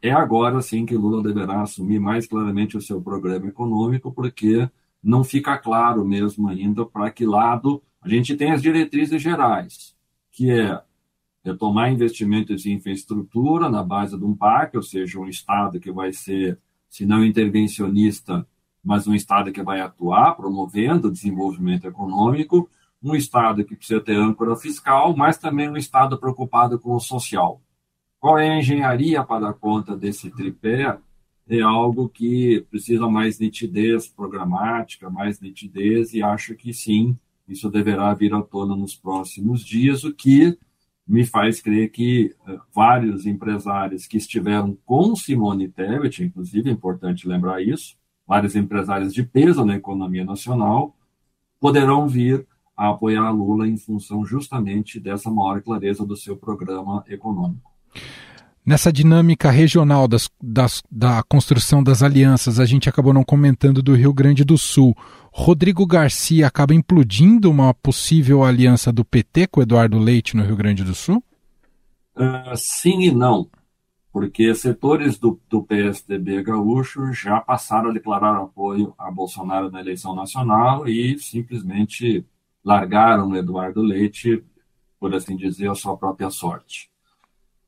é 0.02 0.12
agora 0.12 0.62
sim 0.62 0.86
que 0.86 0.96
Lula 0.96 1.22
deverá 1.22 1.62
assumir 1.62 2.00
mais 2.00 2.26
claramente 2.26 2.78
o 2.78 2.82
seu 2.82 3.02
programa 3.02 3.48
econômico, 3.48 4.12
porque 4.12 4.70
não 5.04 5.24
fica 5.24 5.58
claro 5.58 6.06
mesmo 6.06 6.48
ainda 6.48 6.86
para 6.86 7.12
que 7.12 7.26
lado 7.26 7.82
a 8.02 8.08
gente 8.08 8.36
tem 8.36 8.52
as 8.52 8.62
diretrizes 8.62 9.22
gerais, 9.22 9.96
que 10.32 10.50
é 10.52 10.82
retomar 11.44 11.92
investimentos 11.92 12.66
em 12.66 12.74
infraestrutura 12.74 13.70
na 13.70 13.84
base 13.84 14.18
de 14.18 14.24
um 14.24 14.36
PAC, 14.36 14.78
ou 14.78 14.84
seja, 14.84 15.20
um 15.20 15.28
Estado 15.28 15.80
que 15.80 15.92
vai 15.92 16.14
ser, 16.14 16.60
se 16.90 17.06
não 17.06 17.24
intervencionista, 17.24 18.48
mas 18.84 19.08
um 19.08 19.14
Estado 19.14 19.52
que 19.52 19.62
vai 19.62 19.82
atuar 19.82 20.36
promovendo 20.36 21.08
o 21.08 21.12
desenvolvimento 21.12 21.86
econômico, 21.86 22.70
um 23.02 23.16
Estado 23.16 23.64
que 23.64 23.76
precisa 23.76 24.02
ter 24.02 24.16
âncora 24.16 24.56
fiscal, 24.56 25.16
mas 25.16 25.38
também 25.38 25.70
um 25.70 25.78
Estado 25.78 26.18
preocupado 26.18 26.80
com 26.80 26.94
o 26.94 27.00
social. 27.00 27.62
Qual 28.20 28.38
é 28.38 28.50
a 28.50 28.58
engenharia 28.60 29.24
para 29.24 29.48
dar 29.48 29.54
conta 29.54 29.96
desse 29.96 30.30
tripé? 30.30 30.98
É 31.48 31.62
algo 31.62 32.10
que 32.10 32.66
precisa 32.70 33.08
mais 33.08 33.40
nitidez 33.40 34.08
programática, 34.08 35.10
mais 35.10 35.40
nitidez, 35.40 36.14
e 36.14 36.22
acho 36.22 36.54
que 36.54 36.74
sim, 36.74 37.18
isso 37.48 37.70
deverá 37.70 38.14
vir 38.14 38.34
à 38.34 38.42
tona 38.42 38.76
nos 38.76 38.94
próximos 38.94 39.64
dias, 39.64 40.04
o 40.04 40.14
que 40.14 40.58
me 41.08 41.26
faz 41.26 41.62
crer 41.62 41.90
que 41.92 42.36
uh, 42.48 42.60
vários 42.76 43.26
empresários 43.26 44.06
que 44.06 44.18
estiveram 44.18 44.78
com 44.86 45.16
Simone 45.16 45.70
Tebet, 45.70 46.24
inclusive 46.24 46.70
é 46.70 46.74
importante 46.74 47.28
lembrar 47.28 47.64
isso, 47.64 47.96
vários 48.28 48.56
empresários 48.56 49.14
de 49.14 49.24
peso 49.24 49.66
na 49.66 49.76
economia 49.76 50.26
nacional, 50.26 50.96
poderão 51.60 52.08
vir 52.08 52.46
a 52.78 52.90
apoiar 52.90 53.32
Lula 53.32 53.68
em 53.68 53.78
função 53.78 54.24
justamente 54.26 55.00
dessa 55.00 55.32
maior 55.32 55.62
clareza 55.62 56.06
do 56.06 56.16
seu 56.16 56.38
programa 56.38 57.04
econômico. 57.08 57.79
Nessa 58.66 58.94
dinâmica 58.94 59.50
regional 59.50 60.08
das, 60.08 60.30
das, 60.40 60.84
da 60.92 61.24
construção 61.24 61.82
das 61.82 62.04
alianças, 62.04 62.60
a 62.60 62.66
gente 62.66 62.88
acabou 62.88 63.14
não 63.14 63.24
comentando 63.24 63.82
do 63.82 63.96
Rio 63.96 64.14
Grande 64.14 64.44
do 64.44 64.58
Sul. 64.58 64.96
Rodrigo 65.32 65.86
Garcia 65.88 66.46
acaba 66.46 66.74
implodindo 66.74 67.50
uma 67.50 67.74
possível 67.74 68.44
aliança 68.44 68.92
do 68.92 69.04
PT 69.04 69.48
com 69.48 69.62
Eduardo 69.62 69.98
Leite 69.98 70.38
no 70.38 70.44
Rio 70.44 70.56
Grande 70.56 70.84
do 70.84 70.94
Sul? 70.94 71.24
Uh, 72.16 72.56
sim 72.56 73.04
e 73.04 73.12
não, 73.12 73.50
porque 74.12 74.54
setores 74.54 75.18
do, 75.18 75.40
do 75.50 75.64
PSDB 75.64 76.44
gaúcho 76.44 77.14
já 77.14 77.40
passaram 77.40 77.90
a 77.90 77.94
declarar 77.94 78.36
apoio 78.36 78.94
a 78.98 79.10
Bolsonaro 79.10 79.72
na 79.72 79.80
eleição 79.80 80.14
nacional 80.14 80.88
e 80.88 81.18
simplesmente 81.18 82.26
largaram 82.64 83.30
o 83.30 83.36
Eduardo 83.36 83.82
Leite, 83.82 84.44
por 85.00 85.16
assim 85.16 85.36
dizer, 85.36 85.70
a 85.70 85.76
sua 85.76 85.96
própria 85.96 86.30
sorte. 86.30 86.89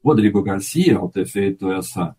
Rodrigo 0.03 0.41
Garcia, 0.41 0.97
ao 0.97 1.09
ter 1.09 1.25
feito 1.25 1.71
essa, 1.71 2.15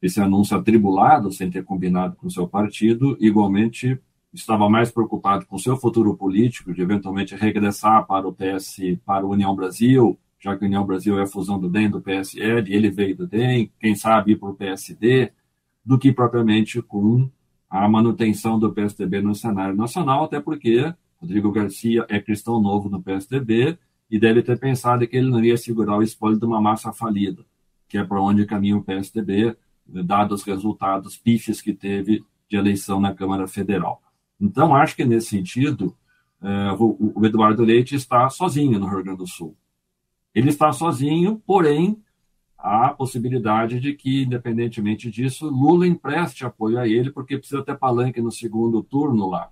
esse 0.00 0.20
anúncio 0.20 0.56
atribulado, 0.56 1.30
sem 1.30 1.50
ter 1.50 1.64
combinado 1.64 2.16
com 2.16 2.30
seu 2.30 2.48
partido, 2.48 3.16
igualmente 3.20 3.98
estava 4.32 4.68
mais 4.68 4.90
preocupado 4.90 5.46
com 5.46 5.58
seu 5.58 5.76
futuro 5.76 6.16
político, 6.16 6.72
de 6.72 6.82
eventualmente 6.82 7.34
regressar 7.34 8.06
para 8.06 8.26
o 8.26 8.32
PS, 8.32 8.98
para 9.04 9.24
a 9.24 9.28
União 9.28 9.54
Brasil, 9.54 10.18
já 10.38 10.56
que 10.56 10.64
a 10.64 10.66
União 10.66 10.84
Brasil 10.84 11.18
é 11.18 11.22
a 11.22 11.26
fusão 11.26 11.58
do 11.58 11.68
DEM 11.68 11.90
do 11.90 12.00
PSL, 12.00 12.72
ele 12.72 12.90
veio 12.90 13.16
do 13.16 13.26
DEM, 13.26 13.70
quem 13.80 13.94
sabe 13.94 14.32
ir 14.32 14.36
para 14.36 14.50
o 14.50 14.54
PSD, 14.54 15.32
do 15.84 15.98
que 15.98 16.12
propriamente 16.12 16.82
com 16.82 17.30
a 17.68 17.88
manutenção 17.88 18.58
do 18.58 18.72
PSDB 18.72 19.20
no 19.20 19.34
cenário 19.34 19.74
nacional, 19.74 20.24
até 20.24 20.40
porque 20.40 20.92
Rodrigo 21.16 21.50
Garcia 21.50 22.04
é 22.08 22.20
cristão 22.20 22.60
novo 22.60 22.88
no 22.88 23.02
PSDB 23.02 23.78
e 24.10 24.18
deve 24.18 24.42
ter 24.42 24.58
pensado 24.58 25.06
que 25.06 25.16
ele 25.16 25.30
não 25.30 25.42
ia 25.42 25.56
segurar 25.56 25.96
o 25.96 26.02
espólio 26.02 26.38
de 26.38 26.44
uma 26.44 26.60
massa 26.60 26.92
falida, 26.92 27.44
que 27.88 27.98
é 27.98 28.04
para 28.04 28.20
onde 28.20 28.46
caminha 28.46 28.76
o 28.76 28.82
PSDB, 28.82 29.56
dados 29.86 30.40
os 30.40 30.46
resultados 30.46 31.16
pífios 31.16 31.60
que 31.60 31.72
teve 31.72 32.24
de 32.48 32.56
eleição 32.56 33.00
na 33.00 33.14
Câmara 33.14 33.46
Federal. 33.46 34.02
Então, 34.40 34.74
acho 34.74 34.94
que 34.94 35.04
nesse 35.04 35.28
sentido, 35.28 35.96
é, 36.40 36.72
o 36.78 37.24
Eduardo 37.24 37.64
Leite 37.64 37.94
está 37.94 38.28
sozinho 38.28 38.78
no 38.78 38.86
Rio 38.86 39.02
Grande 39.02 39.18
do 39.18 39.26
Sul. 39.26 39.56
Ele 40.34 40.50
está 40.50 40.72
sozinho, 40.72 41.42
porém, 41.46 42.00
há 42.58 42.86
a 42.86 42.94
possibilidade 42.94 43.80
de 43.80 43.94
que, 43.94 44.24
independentemente 44.24 45.10
disso, 45.10 45.48
Lula 45.48 45.86
empreste 45.86 46.44
apoio 46.44 46.78
a 46.78 46.86
ele, 46.86 47.10
porque 47.10 47.38
precisa 47.38 47.62
ter 47.62 47.78
palanque 47.78 48.20
no 48.20 48.30
segundo 48.30 48.82
turno 48.82 49.28
lá. 49.28 49.50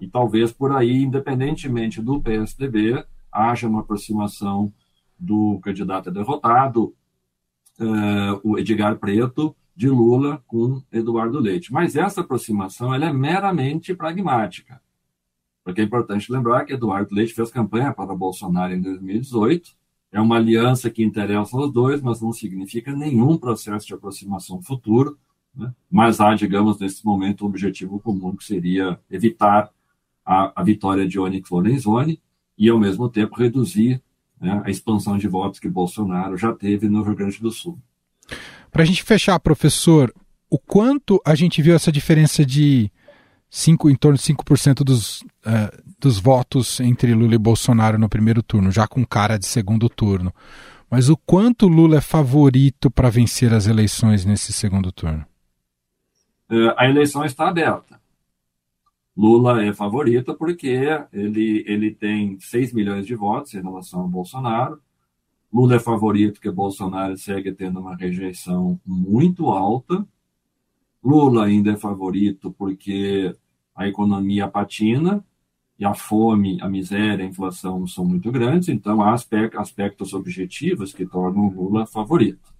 E 0.00 0.08
talvez 0.08 0.52
por 0.52 0.72
aí, 0.72 1.02
independentemente 1.02 2.00
do 2.00 2.20
PSDB, 2.20 3.04
haja 3.34 3.68
uma 3.68 3.80
aproximação 3.80 4.72
do 5.18 5.58
candidato 5.60 6.10
derrotado, 6.10 6.94
uh, 7.80 8.40
o 8.42 8.58
Edgar 8.58 8.96
Preto, 8.98 9.54
de 9.76 9.88
Lula 9.88 10.42
com 10.46 10.80
Eduardo 10.92 11.40
Leite. 11.40 11.72
Mas 11.72 11.96
essa 11.96 12.20
aproximação 12.20 12.94
ela 12.94 13.06
é 13.06 13.12
meramente 13.12 13.94
pragmática. 13.94 14.80
Porque 15.64 15.80
é 15.80 15.84
importante 15.84 16.30
lembrar 16.30 16.64
que 16.64 16.74
Eduardo 16.74 17.14
Leite 17.14 17.34
fez 17.34 17.50
campanha 17.50 17.92
para 17.92 18.14
Bolsonaro 18.14 18.72
em 18.72 18.80
2018. 18.80 19.70
É 20.12 20.20
uma 20.20 20.36
aliança 20.36 20.90
que 20.90 21.02
interessa 21.02 21.56
aos 21.56 21.72
dois, 21.72 22.00
mas 22.00 22.20
não 22.20 22.32
significa 22.32 22.92
nenhum 22.92 23.36
processo 23.36 23.86
de 23.86 23.94
aproximação 23.94 24.62
futuro. 24.62 25.18
Né? 25.54 25.72
Mas 25.90 26.20
há, 26.20 26.34
digamos, 26.34 26.78
nesse 26.78 27.04
momento, 27.04 27.44
um 27.44 27.48
objetivo 27.48 27.98
comum 27.98 28.36
que 28.36 28.44
seria 28.44 29.00
evitar 29.10 29.70
a, 30.24 30.60
a 30.60 30.62
vitória 30.62 31.08
de 31.08 31.18
Onyx 31.18 31.50
Lorenzoni 31.50 32.20
e, 32.56 32.68
ao 32.68 32.78
mesmo 32.78 33.08
tempo, 33.08 33.36
reduzir 33.36 34.00
né, 34.40 34.62
a 34.64 34.70
expansão 34.70 35.16
de 35.18 35.28
votos 35.28 35.58
que 35.58 35.68
Bolsonaro 35.68 36.36
já 36.36 36.52
teve 36.52 36.88
no 36.88 37.02
Rio 37.02 37.14
Grande 37.14 37.40
do 37.40 37.50
Sul. 37.50 37.78
Para 38.70 38.82
a 38.82 38.86
gente 38.86 39.02
fechar, 39.02 39.38
professor, 39.38 40.12
o 40.50 40.58
quanto 40.58 41.20
a 41.24 41.34
gente 41.34 41.62
viu 41.62 41.74
essa 41.74 41.92
diferença 41.92 42.44
de 42.44 42.90
5, 43.50 43.88
em 43.88 43.94
torno 43.94 44.18
de 44.18 44.24
5% 44.24 44.84
dos, 44.84 45.20
uh, 45.20 45.84
dos 45.98 46.18
votos 46.18 46.80
entre 46.80 47.14
Lula 47.14 47.34
e 47.34 47.38
Bolsonaro 47.38 47.98
no 47.98 48.08
primeiro 48.08 48.42
turno, 48.42 48.70
já 48.70 48.86
com 48.86 49.04
cara 49.06 49.38
de 49.38 49.46
segundo 49.46 49.88
turno. 49.88 50.32
Mas 50.90 51.08
o 51.08 51.16
quanto 51.16 51.66
Lula 51.66 51.98
é 51.98 52.00
favorito 52.00 52.90
para 52.90 53.10
vencer 53.10 53.52
as 53.52 53.66
eleições 53.66 54.24
nesse 54.24 54.52
segundo 54.52 54.92
turno? 54.92 55.24
Uh, 56.50 56.74
a 56.76 56.88
eleição 56.88 57.24
está 57.24 57.48
aberta. 57.48 58.00
Lula 59.16 59.62
é 59.64 59.72
favorito 59.72 60.34
porque 60.34 60.76
ele, 61.12 61.64
ele 61.66 61.94
tem 61.94 62.38
6 62.40 62.72
milhões 62.72 63.06
de 63.06 63.14
votos 63.14 63.54
em 63.54 63.62
relação 63.62 64.00
ao 64.00 64.08
Bolsonaro. 64.08 64.80
Lula 65.52 65.76
é 65.76 65.78
favorito 65.78 66.34
porque 66.34 66.50
Bolsonaro 66.50 67.16
segue 67.16 67.52
tendo 67.52 67.78
uma 67.78 67.94
rejeição 67.94 68.80
muito 68.84 69.46
alta. 69.50 70.04
Lula 71.02 71.44
ainda 71.44 71.72
é 71.72 71.76
favorito 71.76 72.52
porque 72.58 73.36
a 73.74 73.86
economia 73.86 74.48
patina 74.48 75.24
e 75.78 75.84
a 75.84 75.94
fome, 75.94 76.58
a 76.60 76.68
miséria, 76.68 77.24
a 77.24 77.28
inflação 77.28 77.86
são 77.86 78.04
muito 78.04 78.30
grandes, 78.30 78.68
então 78.68 79.02
há 79.02 79.12
aspectos 79.12 80.12
objetivos 80.12 80.92
que 80.92 81.04
tornam 81.06 81.48
Lula 81.48 81.86
favorito. 81.86 82.54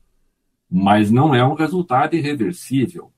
Mas 0.70 1.10
não 1.10 1.34
é 1.34 1.44
um 1.44 1.54
resultado 1.54 2.14
irreversível. 2.14 3.12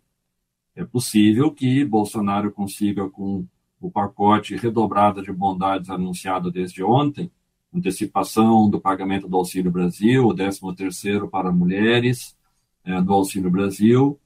É 0.76 0.84
possível 0.84 1.50
que 1.50 1.86
Bolsonaro 1.86 2.52
consiga, 2.52 3.08
com 3.08 3.46
o 3.80 3.90
pacote 3.90 4.54
redobrado 4.56 5.22
de 5.22 5.32
bondades 5.32 5.88
anunciado 5.88 6.50
desde 6.50 6.84
ontem, 6.84 7.30
antecipação 7.74 8.68
do 8.68 8.78
pagamento 8.78 9.26
do 9.26 9.36
Auxílio 9.38 9.70
Brasil, 9.70 10.26
o 10.26 10.34
13º 10.34 11.30
para 11.30 11.50
mulheres 11.50 12.36
é, 12.84 13.00
do 13.00 13.12
Auxílio 13.14 13.50
Brasil, 13.50 14.20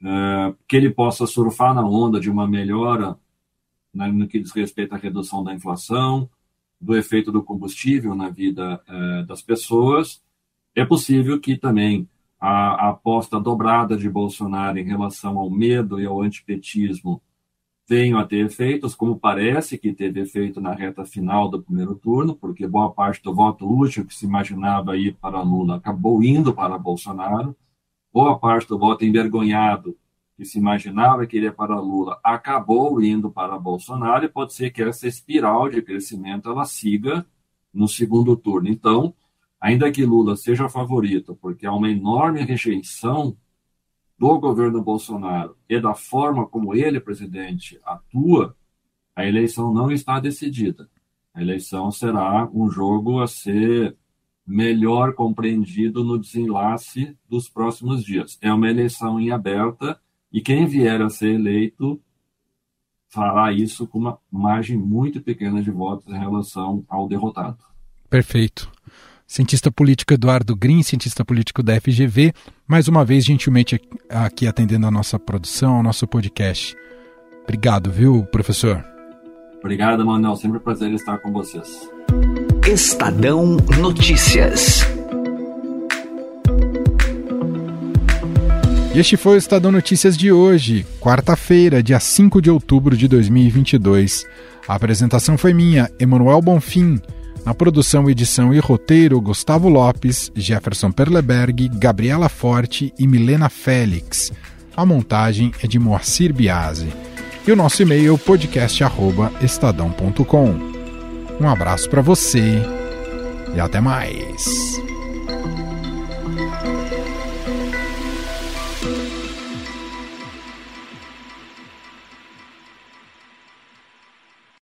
é, 0.00 0.54
que 0.68 0.76
ele 0.76 0.90
possa 0.90 1.26
surfar 1.26 1.74
na 1.74 1.84
onda 1.84 2.20
de 2.20 2.30
uma 2.30 2.46
melhora 2.46 3.18
né, 3.92 4.06
no 4.06 4.28
que 4.28 4.38
diz 4.38 4.52
respeito 4.52 4.94
à 4.94 4.98
redução 4.98 5.42
da 5.42 5.52
inflação, 5.52 6.30
do 6.80 6.96
efeito 6.96 7.32
do 7.32 7.42
combustível 7.42 8.14
na 8.14 8.28
vida 8.28 8.80
é, 8.86 9.22
das 9.24 9.42
pessoas. 9.42 10.22
É 10.74 10.84
possível 10.84 11.40
que 11.40 11.56
também 11.56 12.08
a, 12.46 12.90
aposta 12.90 13.40
dobrada 13.40 13.96
de 13.96 14.08
Bolsonaro 14.08 14.78
em 14.78 14.84
relação 14.84 15.38
ao 15.38 15.50
medo 15.50 16.00
e 16.00 16.06
ao 16.06 16.22
antipetismo 16.22 17.20
venham 17.88 18.18
a 18.18 18.24
ter 18.24 18.44
efeitos, 18.46 18.94
como 18.94 19.18
parece 19.18 19.76
que 19.78 19.92
teve 19.92 20.20
efeito 20.20 20.60
na 20.60 20.72
reta 20.72 21.04
final 21.04 21.48
do 21.48 21.62
primeiro 21.62 21.94
turno, 21.94 22.34
porque 22.34 22.66
boa 22.66 22.92
parte 22.92 23.22
do 23.22 23.34
voto 23.34 23.68
útil 23.68 24.04
que 24.04 24.14
se 24.14 24.26
imaginava 24.26 24.96
ir 24.96 25.14
para 25.16 25.42
Lula 25.42 25.76
acabou 25.76 26.22
indo 26.22 26.54
para 26.54 26.78
Bolsonaro. 26.78 27.56
boa 28.12 28.38
parte 28.38 28.68
do 28.68 28.78
voto 28.78 29.04
envergonhado 29.04 29.96
que 30.36 30.44
se 30.44 30.58
imaginava 30.58 31.26
que 31.26 31.36
iria 31.36 31.52
para 31.52 31.80
Lula 31.80 32.20
acabou 32.22 33.02
indo 33.02 33.30
para 33.30 33.58
Bolsonaro 33.58 34.24
e 34.24 34.28
pode 34.28 34.52
ser 34.54 34.70
que 34.70 34.82
essa 34.82 35.08
espiral 35.08 35.68
de 35.68 35.82
crescimento 35.82 36.48
ela 36.48 36.64
siga 36.64 37.26
no 37.72 37.88
segundo 37.88 38.36
turno. 38.36 38.68
Então, 38.68 39.14
ainda 39.66 39.90
que 39.90 40.04
Lula 40.04 40.36
seja 40.36 40.68
favorito, 40.68 41.34
porque 41.34 41.66
há 41.66 41.72
uma 41.72 41.90
enorme 41.90 42.40
rejeição 42.42 43.36
do 44.16 44.38
governo 44.38 44.80
Bolsonaro 44.80 45.56
e 45.68 45.80
da 45.80 45.92
forma 45.92 46.46
como 46.46 46.72
ele, 46.72 47.00
presidente, 47.00 47.76
atua, 47.84 48.56
a 49.16 49.26
eleição 49.26 49.74
não 49.74 49.90
está 49.90 50.20
decidida. 50.20 50.88
A 51.34 51.42
eleição 51.42 51.90
será 51.90 52.48
um 52.54 52.70
jogo 52.70 53.20
a 53.20 53.26
ser 53.26 53.96
melhor 54.46 55.14
compreendido 55.14 56.04
no 56.04 56.16
desenlace 56.16 57.18
dos 57.28 57.48
próximos 57.48 58.04
dias. 58.04 58.38
É 58.40 58.52
uma 58.52 58.70
eleição 58.70 59.18
em 59.18 59.32
aberta 59.32 60.00
e 60.32 60.40
quem 60.40 60.64
vier 60.66 61.02
a 61.02 61.10
ser 61.10 61.34
eleito 61.34 62.00
fará 63.08 63.52
isso 63.52 63.84
com 63.84 63.98
uma 63.98 64.18
margem 64.30 64.76
muito 64.76 65.20
pequena 65.20 65.60
de 65.60 65.72
votos 65.72 66.06
em 66.06 66.18
relação 66.18 66.84
ao 66.88 67.08
derrotado. 67.08 67.58
Perfeito. 68.08 68.70
Cientista 69.26 69.72
político 69.72 70.14
Eduardo 70.14 70.54
Green, 70.54 70.84
cientista 70.84 71.24
político 71.24 71.60
da 71.60 71.80
FGV, 71.80 72.32
mais 72.66 72.86
uma 72.86 73.04
vez 73.04 73.24
gentilmente 73.24 73.80
aqui 74.08 74.46
atendendo 74.46 74.86
a 74.86 74.90
nossa 74.90 75.18
produção, 75.18 75.74
ao 75.74 75.82
nosso 75.82 76.06
podcast. 76.06 76.76
Obrigado, 77.42 77.90
viu, 77.90 78.24
professor? 78.26 78.84
Obrigado, 79.58 80.06
Manuel. 80.06 80.36
Sempre 80.36 80.58
um 80.58 80.60
prazer 80.60 80.92
estar 80.92 81.18
com 81.18 81.32
vocês. 81.32 81.90
Estadão 82.72 83.56
Notícias. 83.80 84.82
E 88.94 88.98
este 89.00 89.16
foi 89.16 89.34
o 89.34 89.38
Estadão 89.38 89.72
Notícias 89.72 90.16
de 90.16 90.30
hoje, 90.30 90.86
quarta-feira, 91.00 91.82
dia 91.82 91.98
5 91.98 92.40
de 92.40 92.48
outubro 92.48 92.96
de 92.96 93.08
2022. 93.08 94.24
A 94.68 94.76
apresentação 94.76 95.36
foi 95.36 95.52
minha, 95.52 95.90
Emanuel 95.98 96.40
Bonfim. 96.40 97.00
Na 97.46 97.54
produção, 97.54 98.10
edição 98.10 98.52
e 98.52 98.58
roteiro, 98.58 99.18
Gustavo 99.20 99.68
Lopes, 99.68 100.32
Jefferson 100.34 100.90
Perleberg, 100.90 101.68
Gabriela 101.68 102.28
Forte 102.28 102.92
e 102.98 103.06
Milena 103.06 103.48
Félix. 103.48 104.32
A 104.76 104.84
montagem 104.84 105.52
é 105.62 105.68
de 105.68 105.78
Moacir 105.78 106.34
Biasi. 106.34 106.88
E 107.46 107.52
o 107.52 107.56
nosso 107.56 107.80
e-mail 107.80 108.18
podcast@estadão.com. 108.18 110.56
Um 111.40 111.48
abraço 111.48 111.88
para 111.88 112.02
você 112.02 112.60
e 113.54 113.60
até 113.60 113.80
mais. 113.80 114.84